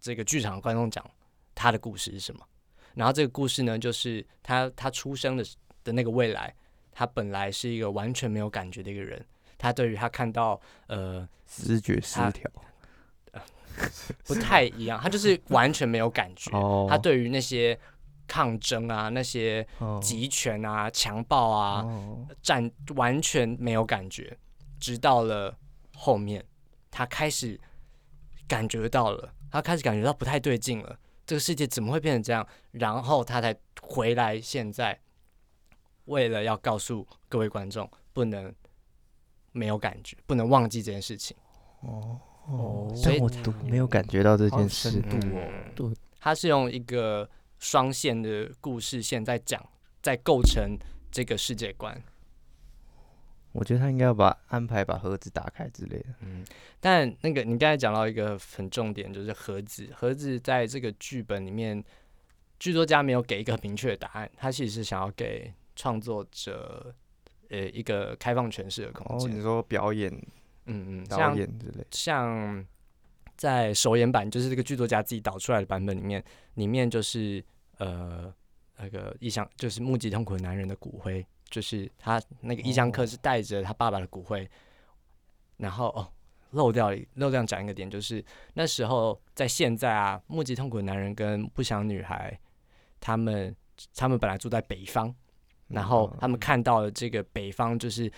[0.00, 1.04] 这个剧场观众讲
[1.54, 2.40] 他的故事是什么。
[2.94, 5.44] 然后这个故事呢，就是他他出生的
[5.84, 6.54] 的那个未来，
[6.98, 9.22] 他本来是一个完全没有感觉的一个人，
[9.58, 12.50] 他对于他看到呃视觉失调。
[14.24, 16.50] 不太一样，他就是完全没有感觉。
[16.56, 17.78] 哦，他对于那些
[18.26, 24.34] 抗争啊、那些哦集权啊、强暴啊、哦战完全没有感觉，
[24.80, 25.54] 直到了
[25.94, 26.42] 后面，
[26.90, 27.60] 他开始
[28.48, 32.48] 感觉到了，他开始感觉到不太对劲了，这个世界怎么会变成这样？
[32.70, 34.98] 然后他才回来，现在
[36.06, 38.52] 为了要告诉各位观众，不能
[39.52, 41.36] 没有感觉，不能忘记这件事情。
[41.80, 45.86] 哦哦所以我都没有感觉到这件事哦嗯对，
[46.18, 47.28] 他是用一个
[47.58, 49.64] 双线的故事线在讲，
[50.00, 50.76] 在构成
[51.10, 52.00] 这个世界观。
[53.52, 56.06] 我觉得他应该要把安排把盒子打开之类的。
[56.20, 56.44] 嗯，
[56.78, 59.88] 但那个你刚才讲到一个很重点，就是盒子。
[59.94, 61.82] 盒子在这个剧本里面，
[62.58, 66.92] 剧作家没有给一个明确的答案，他其实是想要给创作者
[67.50, 69.30] 呃一个开放诠释的空哦，间。
[69.36, 70.10] 你说表演、
[70.64, 71.86] 嗯嗯，导像演之类。
[71.92, 72.66] 像
[73.36, 76.24] 在首演版，就是这个剧作家自己导出来的版本里面，
[76.54, 77.44] 里面就是
[77.78, 78.32] 呃
[78.78, 84.48] 那个异乡，就是目击痛苦的男人的骨灰，就是他那个异乡客是带着他爸爸的骨灰，
[85.58, 86.10] 然后哦
[86.52, 88.24] 漏掉了漏掉讲一个点，就是
[88.54, 92.38] 那时候在现在啊，目击痛苦的男人跟不祥女孩，
[93.00, 93.54] 他们
[93.94, 95.14] 他们本来住在北方，
[95.68, 98.10] 然后他们看到了这个北方就是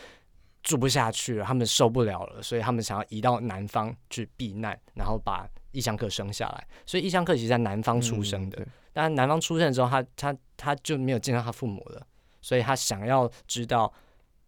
[0.63, 6.67] 住不下去了，他们受不了了，所以他们想要移到南方去避难，然后把异乡客生下来。
[6.85, 12.07] 所以异乡客其实在南方出生的，但南方出生之后，他他他就没有见到他父母了，
[12.43, 13.91] 所以他想要知道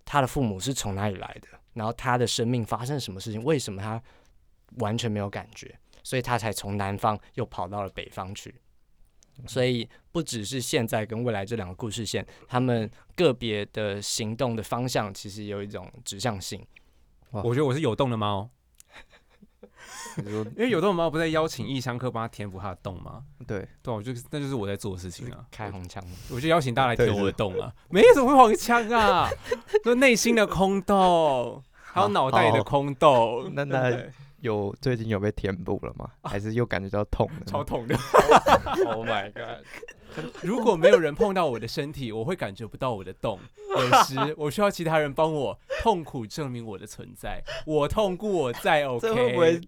[0.05, 4.03] 他的父母是从哪里来的，然后他的生命发生了什么事情，为什么他
[4.78, 8.55] 完全没有感觉，所以他才从南方又跑到了北方去。
[9.47, 16.64] 所以不只是现在跟未来这两个故事线，他们个别的行动的方向其实有一种指向性。
[17.30, 18.51] 我觉得我是有洞的猫，
[20.18, 23.22] 因为有洞的猫不是在邀请异乡客帮他填补他的洞吗？
[23.47, 25.47] 对，对啊，我就是那就是我在做的事情啊。
[25.51, 29.28] 开红腔，我就邀请大家来填我的洞啊， 没怎么会黄腔啊，
[29.84, 33.51] 就内心的空洞，还有脑袋的空洞。
[33.55, 33.97] 那那
[34.41, 36.11] 有最近有被填补了吗？
[36.22, 37.47] 还是又感觉到痛了？
[37.47, 37.97] 超痛的。
[38.86, 39.64] Oh my god！
[40.42, 43.38] 如果没有人碰到我的身体，我会感觉不到我的洞。
[43.70, 47.42] 有时我需要其他人帮我痛苦证明我的存在。
[47.64, 49.06] 我痛故我在， OK？
[49.06, 49.60] 这会不会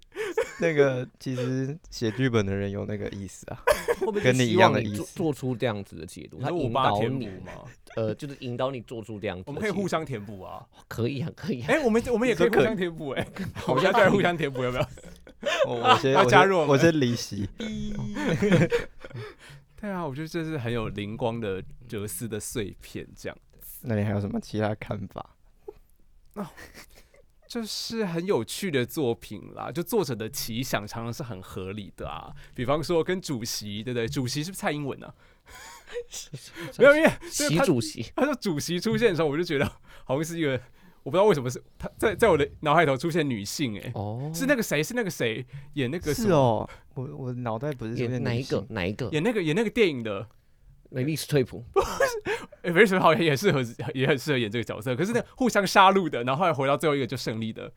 [0.60, 3.62] 那个其实写剧本的人有那个意思啊？
[4.00, 6.40] 会不会跟你一样的意思做做出这样子的解读？
[6.40, 7.52] 他引导帮他填补你，吗？
[7.94, 9.44] 呃，就是引导你做出这样子。
[9.46, 10.64] 我们可以互相填补啊。
[10.88, 11.66] 可以啊，可以啊。
[11.68, 13.26] 哎、我们我们也可以互相填补哎，
[13.68, 14.88] 我们现在互相填补要不要？
[15.66, 17.48] 我我先要加入我先离席。
[19.82, 23.36] 对啊，我觉得这是很有灵光的哲思的碎片，这样
[23.80, 25.34] 那你还有什么其他看法？
[26.34, 26.46] 哦
[27.48, 29.72] 就是很有趣的作品啦。
[29.72, 34.06] 就作者的奇想常常是很合理的啊，比方说跟主席，对不对？
[34.08, 35.12] 主席是不是蔡英文啊？
[36.78, 39.66] 没有，因为习主席，他说主席出现的时候，我就觉得
[40.04, 40.58] 好像是一个，
[41.02, 44.82] 我不知道为什么是他在在我的脑海头出现女性、哎、哦，是那个谁？
[44.82, 45.44] 是那个谁
[45.74, 46.14] 演那个？
[46.14, 48.64] 是哦，我我脑袋不是演哪一个？
[48.70, 49.08] 哪一个？
[49.10, 50.26] 演那个演那个电影的，
[50.90, 51.64] 梅丽史翠普。
[52.62, 53.60] 哎、 没什么好像也适合，
[53.94, 54.94] 也很适合演这个角色。
[54.94, 57.72] 可是那互相杀戮的，然后后来回到最后一个就胜利的，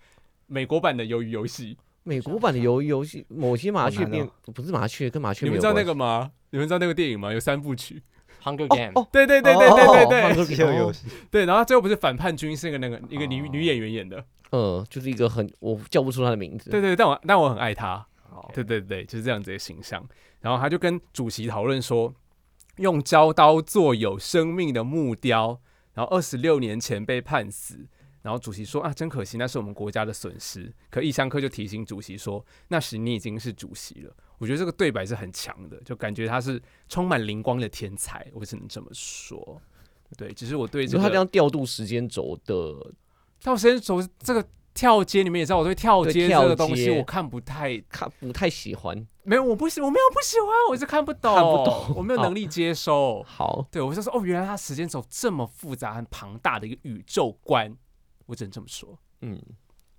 [0.46, 6.32] 美国版的鱿鱼游戏，美国版的鱿鱼游戏，某些麻雀变不是麻雀，跟麻雀你们知道那个吗？
[6.52, 7.34] 你们知道那个电影吗？
[7.34, 8.04] 有三部曲。
[8.46, 10.94] Hunger Game，、哦对对对对对对对、
[11.32, 16.70] 对，然后最后不是反叛军是个那个一个女、哦女演员演的，呃，就是一个很我叫不出她的名字。
[16.70, 18.06] 对对，但我但我很爱她。
[18.30, 20.08] 好对对对，就是这样子的形象。
[20.42, 22.14] 然后他就跟主席讨论说，
[22.76, 25.60] 用胶刀做有生命的木雕，
[25.96, 27.88] 然后二十六年前被判死。
[28.26, 30.74] 然后主席说啊，真可惜，那是我们国家的损失。
[30.90, 34.12] 可易香科就提醒主席说，那时你已经是主席了。
[34.40, 36.60] 我觉得这个对白是很强的，就感觉他是
[36.90, 39.62] 充满灵光的天才，我只能这么说。
[40.18, 42.56] 对，只是我对这个他这样调度时间轴的，
[43.40, 49.08] 跳时间轴这个跳接，你们也知道，我对跳对接这跳个东西我看不太看不太喜欢。
[49.22, 53.22] 没有，我不喜，我没有不喜欢，我是看不懂，看不懂我没有能力接收。
[53.24, 57.76] 好，对我就说，哦，原来他时间轴这么复杂、很庞大的一个宇宙观，
[58.26, 58.98] 我只能这么说。
[59.22, 59.42] 嗯，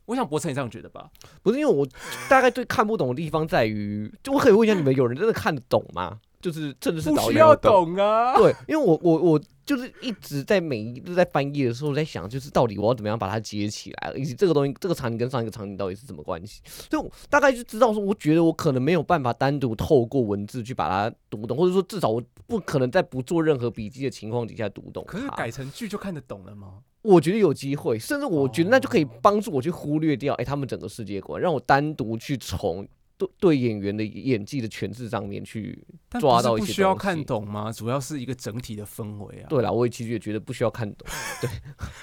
[0.04, 1.10] 我想博成也这样觉得吧？
[1.42, 1.86] 不是因为我
[2.28, 6.20] 大概对看不懂的地方在于，就我可以问一下你们，有人真的看得懂吗？
[6.40, 7.94] 就是真的是导不需要演有懂。
[7.94, 8.36] 懂啊。
[8.36, 16.60] 对， 因为我我我就是一直在每一就在翻页的时候在想，就是到底我要怎么样把它接起来，以及这个东西这个场景跟上一个场景到底是什么关系。
[16.66, 25.12] 所以我大概就知道说，我觉得我可能没有办法单独透过文字去把它读懂，或者说至少我不可能在不做任何笔记的情况底下读懂它。
[25.12, 26.74] 可是改成剧就看得懂了吗？
[27.02, 32.84] 我觉得有机会，甚至我觉得那就可以哦帮助我去忽略掉，哎、他们整个世界观，让我单独去从
[33.18, 35.82] 对对演员的演技的诠释上面去
[36.20, 37.72] 抓到一些不需要看懂吗？
[37.72, 39.46] 主要是一个整体的氛围啊。
[39.48, 41.08] 对啦，我也其实也觉得不需要看懂。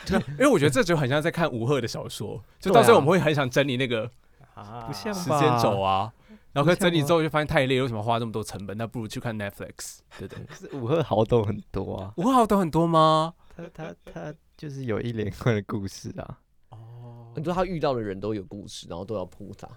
[0.05, 4.09] 对因为我觉得这就很像在看吴赫的小说， 就到时候我们会很想整理那个
[4.55, 6.11] 啊不像时间轴啊。
[6.51, 8.78] 然后可整理之后就发现太累，为什么花这么多成本？
[8.78, 10.45] 那不如去看 Netflix，对不对？
[10.55, 13.34] 是武赫好懂很多啊，吴赫好懂很多吗？
[13.57, 16.38] 他他他就是有一连贯的故事啊，
[16.70, 19.68] 哦你，说他遇到的人都有故事，然后都要铺杂。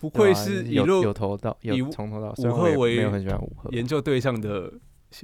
[0.00, 3.70] 不愧是一有有头到有从头到，武虽然我也赫为没有很喜欢五赫。
[3.70, 4.72] 研究对象的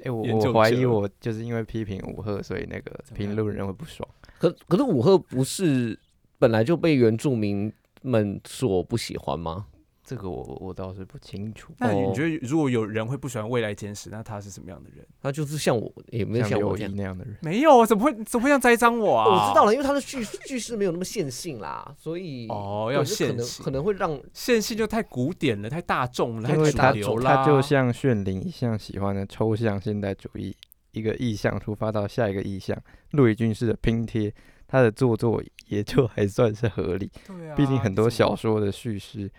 [0.04, 4.06] 哎、我我怀疑我就是因为批评五赫，所以那个评论人会不爽。
[4.38, 5.98] 可可是五赫不是
[6.38, 7.72] 本来就被原住民
[8.02, 9.66] 们所不喜欢吗？
[10.06, 11.72] 这个我我倒是不清楚。
[11.78, 15.04] 那你哦觉得如果有人会不喜欢未来简史，那他是什么样的人？
[15.20, 16.92] 他就是像我，也没有像我一样。
[16.94, 19.26] 那样的人，没有，啊，怎么会怎么会像栽赃我啊？
[19.26, 27.36] 我知道了，因为他的叙叙事没有那么线性啦，所以哦要线性可能会让线性就太古典了，太大众了，太主因为他流啦。
[27.36, 30.56] 他就像炫灵一向喜欢的抽象现代主义，
[30.92, 32.76] 一个意象出发到下一个意象，
[33.10, 34.32] 陆羽军式的拼贴，
[34.68, 37.10] 他的做作也就还算是合理。
[37.26, 39.30] 对啊，毕竟很多小说的叙事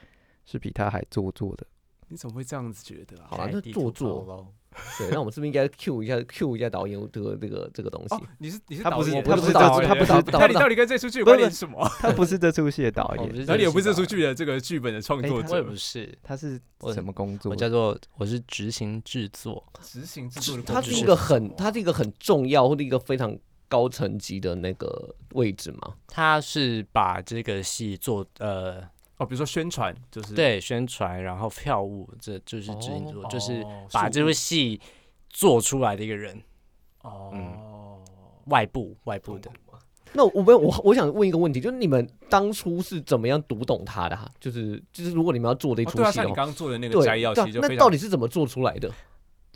[0.48, 1.68] 是比他还做作的。
[2.08, 3.28] 你怎么会这样子觉得啊？
[3.30, 4.52] 好啦，那做作。
[5.00, 8.14] 对，那我们是不是应该 Q 一下 Q 一下导演这个这个这个东西？
[8.14, 11.84] 哦，你是你是他不是导演他不是导演他不是那导你到底跟这出剧有关联什么？
[12.00, 17.56] 他不是这出戏的导演，我不是然后你也不是这出剧的这个剧本的创作者我也不，是，他是我什么工作我？
[17.56, 20.76] 叫做我是执行制作，执行制作的工作。
[20.76, 23.36] 它是一个很，他是一个很重要或者一个非常
[23.68, 25.96] 高层级的那个位置嘛。
[26.08, 28.84] 他是把这个戏做呃
[29.18, 34.80] 哦，比如说宣传，就是对宣传，然后票务，这就是执行制作，就是哦把这部戏
[35.30, 36.38] 做出来的一个人，
[37.04, 38.00] 务哦，
[38.46, 39.50] 外部外部的。
[40.14, 44.32] 那我问我我想问一个问题，就是你们当初是怎么样读懂它的、啊？
[44.40, 47.02] 就是就是如果你们要做的一哦对啊，出戏刚刚做的那个
[47.36, 48.90] 其实就非常到底是怎么做出来的？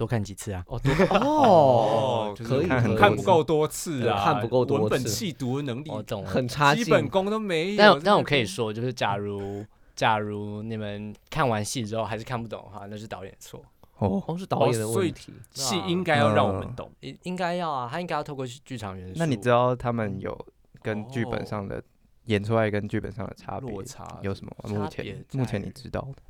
[0.01, 0.63] 多看几次啊！
[0.65, 6.25] 哦，对 哦，可以看哦可以看不够多次啊，看不够多次文本次细读的能力我懂。
[6.25, 6.83] 很差劲。
[6.83, 7.77] 基本功都没有。
[7.77, 9.63] 但但我可以说，就是假如
[9.95, 13.63] 假如你们看完戏之后还是看不懂的话，那是导演的错。
[13.99, 15.31] 哦，哦是导演的问题。
[15.53, 16.91] 戏应该要让我们嗯懂。
[17.01, 19.13] 应应该要啊，他应该要透过剧场元素。
[19.17, 20.35] 那你知道他们有
[20.81, 21.79] 跟剧本哦上的
[22.25, 24.79] 演出来跟剧本上的差别落差有什么吗？
[24.79, 26.23] 目前目前你知道的？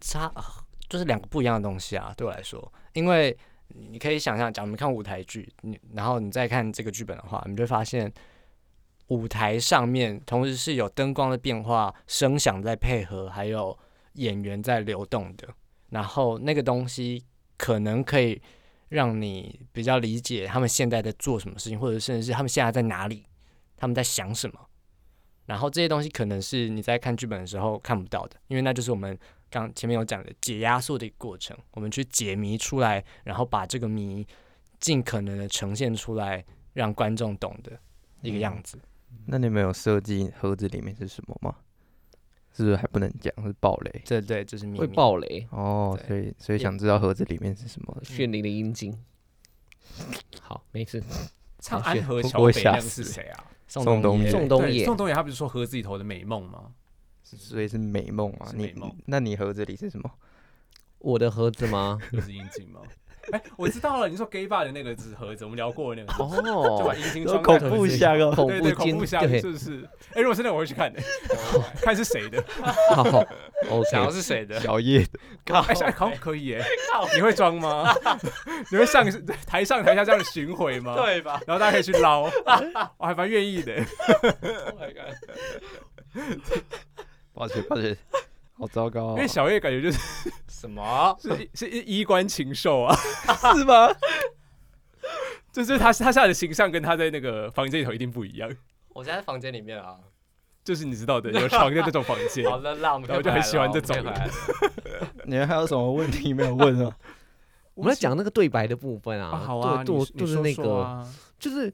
[0.00, 0.32] 差
[0.94, 3.36] 就是两个不一样的东西啊，对我来说，因为
[3.66, 8.12] 你可以想象，假如你看舞台剧，你然后你再看这个剧本的话，你就会发现
[9.08, 13.76] 舞台上面同时是有灯光的变化、声响在配合，还有
[14.12, 15.48] 演员在流动的，
[15.90, 17.24] 然后那个东西
[17.56, 18.40] 可能可以
[18.90, 23.26] 让你比较理解他们现在在做什么事情，或者甚至是他们现在在哪里，
[23.76, 24.60] 他们在想什么。
[25.46, 29.18] 然后这些东西可能是你在看剧本的时候看不到的，因为那就是我们
[29.54, 34.26] 刚前面有讲的解压缩的一个过程，我们去解谜出来，然后把这个谜
[34.80, 37.78] 尽可能的呈现出来，让观众懂的
[38.22, 38.76] 一个样子。
[39.26, 41.54] 那你们有设计盒子里面是什么吗？
[42.52, 43.32] 是不是还不能讲？
[43.46, 44.94] 是暴雷对对，就是秘会密。
[44.94, 47.96] 爆雷，哦，所以所以想知道盒子里面是什么？
[48.02, 48.92] 炫灵的阴茎。
[50.40, 51.00] 好，没事。
[51.60, 53.44] 唱好安和桥会不会北那个是谁啊？
[53.68, 56.74] 宋冬野宋冬野宋冬野他不是说盒子里头的美梦吗？
[57.24, 58.50] 所以是美梦啊。
[58.54, 60.10] 你是美梦那你盒子里是什么？
[60.98, 61.98] 我的盒子吗？
[62.12, 62.80] 就是阴茎吗？
[63.32, 68.30] 哎，我知道了，你说 gay bar 的那个纸盒子，我们聊过的那个，就把哦，阴茎装在恐怖箱哦。
[68.34, 69.88] 恐怖间恐怖箱对，是不是？
[70.12, 71.00] 哎，如果是那个我会去看的，
[71.80, 72.44] 看是谁的。
[72.94, 73.02] 好
[73.90, 74.12] 想要，OK。
[74.12, 74.60] 是谁的？
[74.60, 74.98] 小叶
[75.46, 76.62] 的，哎，小好像可以耶，
[77.16, 77.94] 你会装吗？
[78.70, 79.02] 你会上
[79.46, 82.30] 台上台下这样巡回吗？，对吧然后大家可以去捞，
[82.98, 83.72] 我还蛮愿意的。
[83.74, 85.14] ？Oh my god！
[87.34, 87.96] 抱歉抱歉，
[88.54, 89.14] 好糟糕哦。
[89.16, 89.98] 因为小叶感觉就是
[90.48, 91.14] 什么？
[91.20, 92.96] 是是衣冠禽兽啊，
[93.54, 93.88] 是吗？
[95.52, 98.50] 就是他他现在的形象跟他在那个房间里头一定不一样，
[98.94, 99.96] 我现在在房间里面啊。
[100.64, 102.48] 就是你知道的，有床的那种房间。
[102.48, 103.94] 好的，那我们然后就很喜欢这种
[105.24, 106.96] 你们还有什么问题没有问啊？
[107.74, 111.06] 我们在讲那个对白的部分啊，啊，好啊，对，就就是那个，
[111.38, 111.70] 就是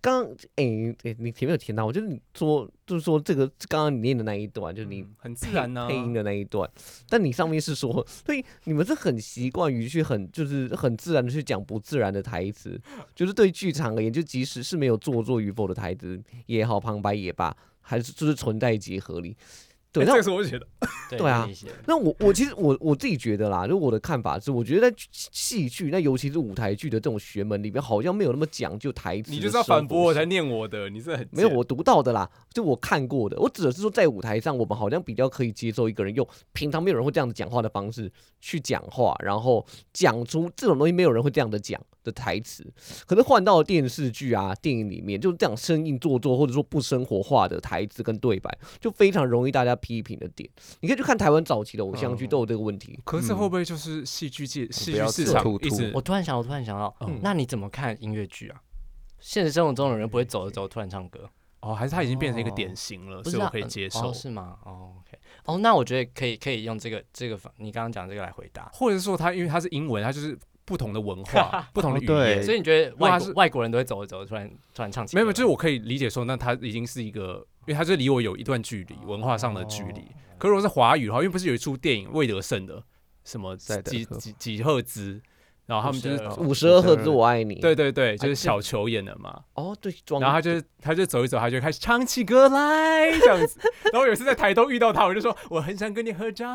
[0.00, 0.24] 刚
[0.56, 0.64] 哎
[1.04, 6.68] 哎，你前面有提到，我觉得你说就是说这个刚刚你念的那一段，就是你嗯很自然呢、配音的那一段，
[7.08, 12.80] 但你上面是说，所以你们是很习惯于去很就是很自然的去讲不自然的台词，
[13.14, 19.36] 就是对剧场而言，就即使是没有做作与否的台词也好，旁白也罢，还是就是存在即合理。
[19.92, 20.66] 对，哎那这个时候我就觉得，
[21.10, 21.48] 对对啊
[21.86, 29.30] 那我我其实我我自己觉得啦，就我的看法是，我觉得在戏剧，那尤其是舞台剧的这种学门里面，好像没有那么讲究台词。
[29.30, 30.22] 你就是要反驳我才。
[30.32, 33.36] 念我的，你是很没有我读到的啦，就我看过的。
[33.38, 42.64] 我指的是说，在舞台上，我们好像比较可以接受一个人用平常没有人会这样子讲话的方式去讲话，然后讲出这种东西没有人会这样的讲的台词。
[43.04, 50.48] 可是换到电视剧啊、电影里面，就是这样生硬做作或者说不生活化的台词跟对白，就非常容易大家批评的点。
[50.80, 52.98] 你可以去看台湾早期的偶像剧嗯都有这个问题。
[53.04, 55.44] 可是会不会就是戏剧界、戏剧市场
[55.92, 58.62] 我突然想，我突然想到，嗯那你怎么看音乐剧啊？
[59.18, 61.28] 现实生活中的人不会走着走突然唱歌，
[61.60, 64.12] 哦，还是他已经变成一个哦典型了，所以我可以接受哦，。
[64.12, 64.56] 是吗？
[64.64, 68.68] 哦，OK，哦，那我觉得可以可以用这个这个方，你刚刚讲这个来回答。
[68.72, 75.18] 或者是说他因为他是英文，他就是不同的文化、 不同的语言，所以你觉得外国外国人都会走着走着突然突然唱起歌？
[75.18, 80.04] 没有，没有就是我可以理解说，那他已经是一个，因为他就离我有一段距离，文化上的距离。
[80.38, 82.82] 可如果是华语的话，因为不是有一出电影魏德胜的
[83.24, 85.20] 什么几几几赫兹，
[85.66, 87.54] 然后他们就是五十二赫兹我爱你。
[87.56, 89.40] 对对对，就是啊小球演的嘛。
[89.54, 93.60] 哦，对，然后他就他就走一走，他就开始唱起歌来这样子。
[93.92, 96.46] 然后有一次在台东遇到他，我就说我很想跟你合照。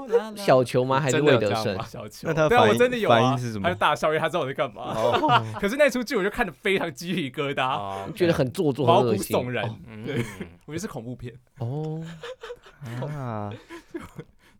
[0.36, 0.98] 小球吗？
[0.98, 1.76] 还是魏德胜？
[1.84, 4.82] 小球，那他对啊，我真的有啊是什么他就大笑，因为他知道我在干嘛。
[4.94, 9.14] 哦， 可是那出剧我就看的非常鸡皮疙瘩，哦觉得很做作、毛骨。
[9.14, 9.68] 悚然。
[9.86, 10.24] 嗯对
[10.64, 11.34] 我觉得是恐怖片。
[11.58, 12.02] 哦，
[13.02, 13.52] 啊，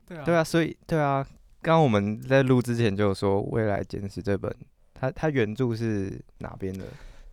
[0.06, 1.24] 对啊，对啊，所以对啊，
[1.60, 4.54] 刚刚我们在录之前就有说《未来简史》这本，
[4.94, 6.84] 它它原著是哪边的？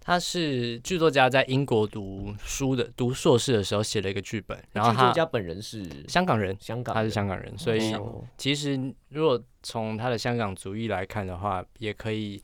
[0.01, 12.43] 他是剧作家在英国读书的，读硕士的时候写了一个剧本，然后他剧作家本人是香港人，香港他是，香港人，所以哦其实如果从他的香港主义来看的话，也可以去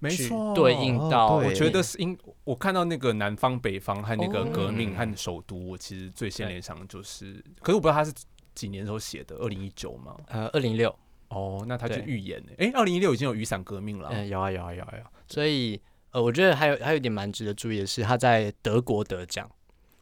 [0.00, 1.36] 没错，对应哦到。
[1.36, 8.12] 我觉得是因我看到那个南方、北方和那个哦革命嗯和首都，我其实最先联想的就是，可是我不知道他是
[8.56, 10.16] 几年时候写的，二零一九吗？
[10.26, 10.92] 呃，二零六，
[11.28, 12.52] 哦，那他就预言呢？
[12.58, 14.12] 哎，二零一六已经有雨伞革命了啊。
[14.14, 19.48] 嗯，有啊有啊有啊有啊，所以呃，我觉得还有还有一点蛮值得注意的是，他在德国得奖，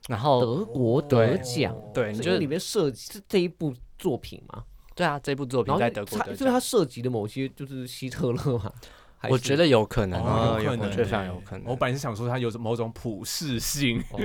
[0.09, 4.65] 然后德国得奖，对，你觉得里面涉及是这一部作品吗？
[4.95, 8.73] 对啊，这部作品在德国就是它奖，涉及的某些就是希特勒嘛？
[9.29, 14.21] 我觉得有可能，哦，有可能，可能我觉得非常有可能我本来是想说他有某种普世性哦，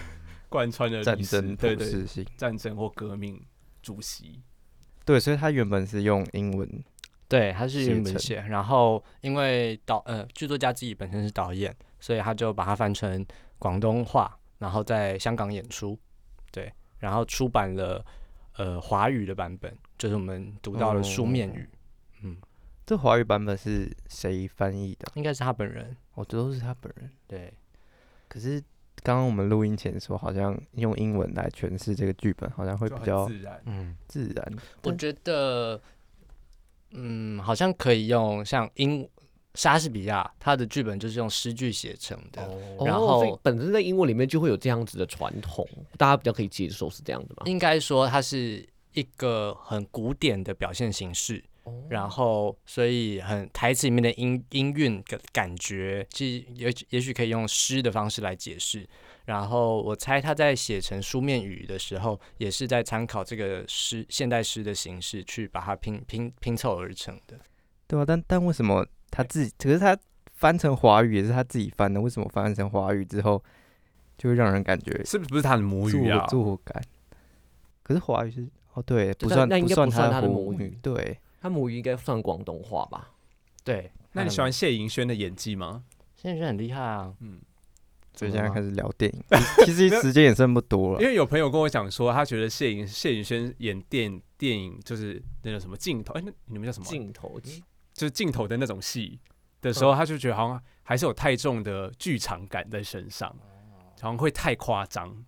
[0.48, 2.06] 贯穿了战争对对，
[2.38, 3.38] 战争或革命
[3.82, 4.40] 主席。
[5.06, 6.68] 对，所以他原本是用英文，
[7.28, 13.24] 对，他是写成原本写，然后因为导呃剧作家自己本身是导演，所以他就把它翻成
[13.58, 15.96] 广东话，然后在香港演出，
[16.50, 18.04] 对，然后出版了
[18.56, 21.68] 呃华语的版本，就是我们读到的书面语，
[22.22, 22.36] 嗯，
[22.84, 25.06] 这华语版本是谁翻译的？
[25.14, 27.08] 应该是他本人，哦，这都是他本人。
[27.28, 27.52] 对，
[28.28, 28.60] 可是
[29.06, 33.62] 刚刚我们录音前说，好像用英文来诠释这个剧本，好像会比较自然。
[33.66, 34.52] 嗯，自然。
[34.82, 35.80] 我觉得，
[36.90, 39.08] 嗯，好像可以用像英
[39.54, 42.42] 莎士比亚他的剧本就是用诗句写成的，
[42.84, 45.64] 然后本身在英文里面就会有这样子的传统，
[45.96, 47.44] 大家比较可以接受，是这样的吗？
[47.44, 51.44] 应该说它是一个很古典的表现形式。
[51.88, 58.86] 然后，所以很台词里面的音音韵感感觉，其实也也许可以用诗的方式来解释。
[59.24, 67.36] 然后我猜他在写成书面语的时候，也是在参考这个诗现代诗的形式去把它拼拼拼凑而成的。
[67.88, 69.52] 对啊，但但为什么他自己？
[69.58, 69.98] 可是他
[70.34, 73.42] 翻成华语也是他自己翻的，为什么翻成华语之后
[74.16, 76.24] 就会让人感觉是不是不是他的母语啊？
[76.26, 76.80] 作感？
[77.82, 83.12] 可是华语是哦，对，不算那应该不算他的的母语对，他母语应该算广东话吧？
[83.62, 85.84] 对，那你喜欢谢盈萱的演技吗？
[86.16, 87.14] 谢盈轩很厉害啊！
[87.20, 87.40] 嗯，
[88.14, 89.22] 所以现在开始始聊电影，
[89.64, 91.06] 其实时间也剩不多了因。
[91.06, 96.90] 为有朋友跟我讲说，他觉得谢颖谢颖轩演电电影就是那个什么镜头，哎、那你们叫什么啊？
[96.90, 97.40] 镜头
[97.92, 99.20] 就是镜头的那种戏
[99.60, 103.28] 的时候，嗯他就觉得好像还是有太重的剧场感在身上，
[104.00, 105.24] 好像会太夸张。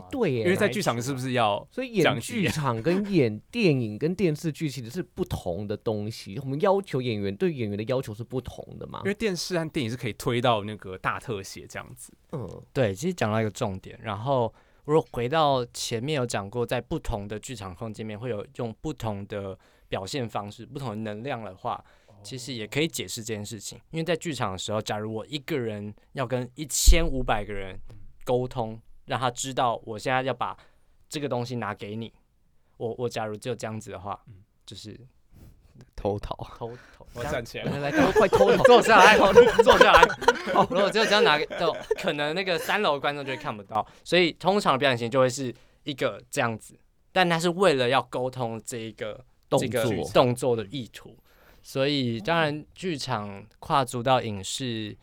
[0.00, 6.38] 夸对耶，因为在剧场是不是要所以演剧 场跟演电影跟电视剧其实是不同的东西。
[6.40, 9.08] 我们要求演员对演员的要求是不同的嘛因？
[9.08, 12.12] 为电视和电影是可以推到那个大特写这样子。
[12.32, 14.52] 嗯，对，其实讲到一个重点，然后
[14.84, 19.56] 如果回到前面有讲过，在不同的剧场空间里面会有用不同的
[19.88, 21.84] 表现方式、不同的能量的话，
[22.22, 27.78] 其实也可以解释这件事情，因为在剧场的时候，假如我一个人要跟一千五百个人
[28.24, 30.56] 沟通，让他知道我现在要把
[31.08, 32.12] 这个东西拿给你，
[32.76, 34.18] 我我假如只有这样子的话，
[34.64, 34.98] 就是
[35.94, 36.34] 偷逃。
[36.56, 39.18] 偷偷我站起来来来来，快偷 逃坐下来，
[39.62, 40.02] 坐下来。
[40.70, 46.78] 如果只有这样拿给，就可能那个三楼的观众就会看不到，所以通常的表演型就会是一个这样子，
[47.12, 50.08] 但他是为了要沟通这一个动这个作。
[50.14, 51.14] 动作的意图，
[51.62, 54.96] 所以当然剧场跨足到影视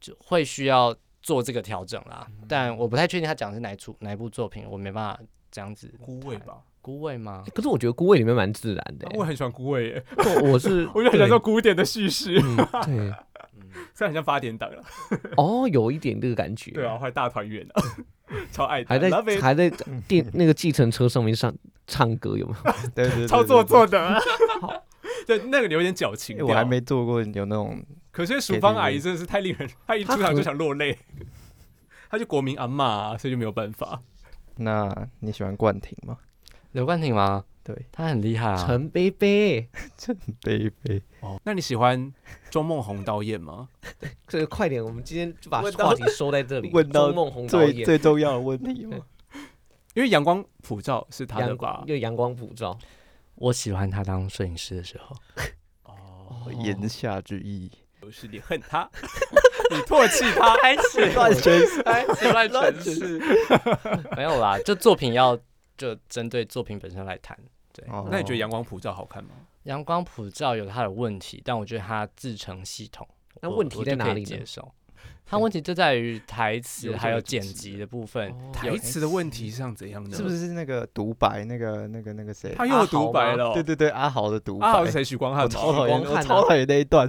[0.00, 2.26] 就会需要做这个调整啦。
[2.48, 5.92] 但我不太确定他讲的是哪一出哪一部作品，我没办法这样子。
[6.00, 6.36] 孤味？
[6.38, 7.44] 吧，孤味吗？
[7.54, 13.12] 可是我觉得孤味里面蛮自然的欸，我很喜欢孤味耶，我我是 我就很享受古典的叙事，嗯对，
[13.94, 14.82] 虽然很像八点档了，
[15.36, 17.82] 哦，有一点这个感觉，对啊，，还大团圆啊，
[18.50, 19.10] 超爱的，还在
[19.40, 19.70] 还在
[20.08, 21.54] 电那个计程车上面上
[21.86, 22.72] 唱歌有没有？
[22.94, 24.20] 对 对对，超做对作的，
[25.26, 27.78] 对，那个有点矫情我还没做过有那种
[28.10, 30.98] 可是淑芳阿姨真的是太令人，她一出场就想落泪，
[32.10, 34.02] 她就国民阿嬷啊，所以就没有办法。
[34.56, 36.18] 那你喜欢冠廷吗？
[36.72, 37.44] 刘冠廷吗？
[37.62, 38.66] 对，他很厉害啊。
[38.66, 42.12] 陈贝贝， 陈贝贝，哦，那你喜欢
[42.50, 43.68] 钟梦红导演吗？
[44.26, 46.70] 这个快点，我们今天就把话题收在这里。
[46.72, 48.98] 问到钟梦红导最演，最重要的问题吗？
[49.94, 51.86] 因为阳光普照是他的阳吧光，？
[51.86, 52.78] 又阳光普照，
[53.34, 55.16] 我喜欢他当摄影师的时候。
[55.84, 57.70] 哦，言下之意，
[58.10, 58.90] 就是你恨他，
[59.70, 63.20] 你唾弃他， 开始乱诠释，开始乱诠释，
[64.16, 65.38] 没有啦，这作品要
[65.78, 67.38] 就针对作品本身来谈。
[67.72, 69.30] 对，哦那你觉得阳光普照好看吗？
[69.62, 73.06] 阳光普照有它的问题，但我觉得它自成系统。
[73.40, 74.68] 那问题在哪里接受。
[75.24, 78.28] 它问题就在于台词还有剪辑的部分。
[78.32, 80.16] 哦台词的问题是像怎样的？
[80.16, 81.44] 是不是那个独白？
[81.44, 82.52] 那个那个那个谁？
[82.56, 83.52] 他又独白了哦？
[83.54, 84.66] 对对对，阿豪的独白。
[84.66, 85.04] 阿豪是谁？
[85.04, 85.54] 许光汉我吗？
[85.54, 87.08] 超讨厌，超讨厌那一段。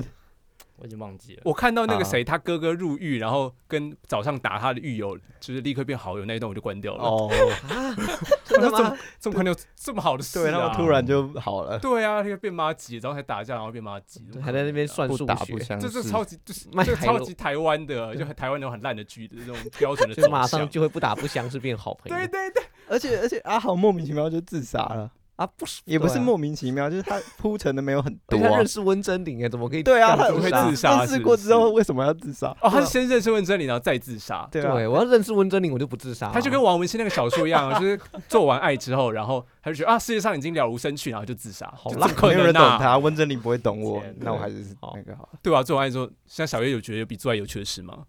[0.81, 1.41] 我已经忘记了。
[1.45, 7.03] 我看到那个啊谁，他哥哥入狱，然后跟早上打他的狱友，就是立刻变好友那一段，我就关掉了。
[7.03, 7.29] 哦，
[7.69, 7.95] 啊，
[8.43, 8.97] 真的吗？
[9.19, 10.41] 这么快就这么好的事、啊？
[10.41, 16.01] 对，他们突然就好了，对啊，那个变妈鸡，然后才打架，然后变妈吉，对还在那边算数学不打不，相这识。
[16.01, 22.17] 这超级就是 卖这超级台湾的，就台湾那种很烂的剧的这种标准的就走向马上就会不打不相识变好朋友。
[22.17, 25.11] 对对对，而且而且阿豪莫名其妙就自杀了，
[25.41, 28.67] 啊，不是，也不是莫名其妙，就是他铺陈的没有很多啊他认。
[28.67, 32.55] 识温真菱哎，怎么可以对啊，他怎么会自杀认识过之后为什么要自杀？
[32.61, 34.47] 哦，他是先认识温真菱，然后再自杀。
[34.51, 36.31] 对我要认识温真菱，我就不自杀啊。
[36.33, 41.71] 他就跟王文新那个小说一样，就是做完爱之后，然后他就觉得啊，世界上已经了无生趣，然后就自杀。
[41.75, 42.53] 好烂就怎么可没有人？
[42.53, 47.99] 懂他，温真菱不会懂我，那我还是好那个好，对啊，做完爱之后，像小月有觉得有比做爱有趣的事吗？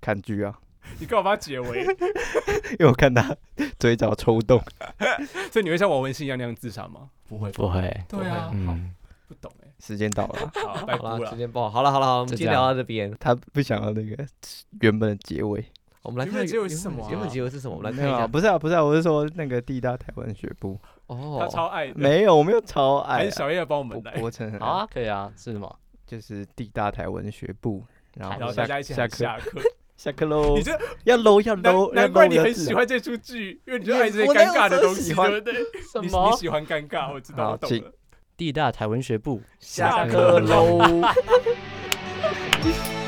[0.00, 0.52] 看剧啊，
[0.98, 1.82] 你干嘛把它解围？
[2.78, 3.34] 因为我看他
[3.78, 4.60] 嘴角抽动，
[5.52, 7.08] 所以你会像王文信一样那样自杀吗？
[7.28, 8.50] 不会，不会，对啊，
[9.28, 9.68] 不懂哎。
[9.80, 11.36] 时间到了，好，了，时。
[11.36, 14.24] 间不好，好了好了好了，我们今天聊到这边，他不想要那个
[14.80, 15.64] 原本的结尾。
[16.02, 17.76] 我们来看结尾是什么啊原本结尾是什么？
[17.76, 18.26] 我们来看一下。
[18.26, 20.78] 不是啊，不是啊，我是说那个地大台湾学部，
[21.08, 24.20] 他哦，超爱，没有，我没有超爱还，是小叶要帮我我们来。
[24.20, 25.78] 我承认好啊，可以啊，是什么？
[26.06, 29.40] 就是地大台文学部，然然后大家一起下课喊
[29.96, 30.26] 下课。
[30.26, 35.54] 喽你，这要搂要难搂，要难怪你很喜欢这出剧，因为你就也爱这些尴尬的说东西，喜欢对不对？
[35.92, 37.94] 什你你喜欢尴尬，我知道，请我懂了。
[38.36, 40.80] 地大台文学部下课课喽。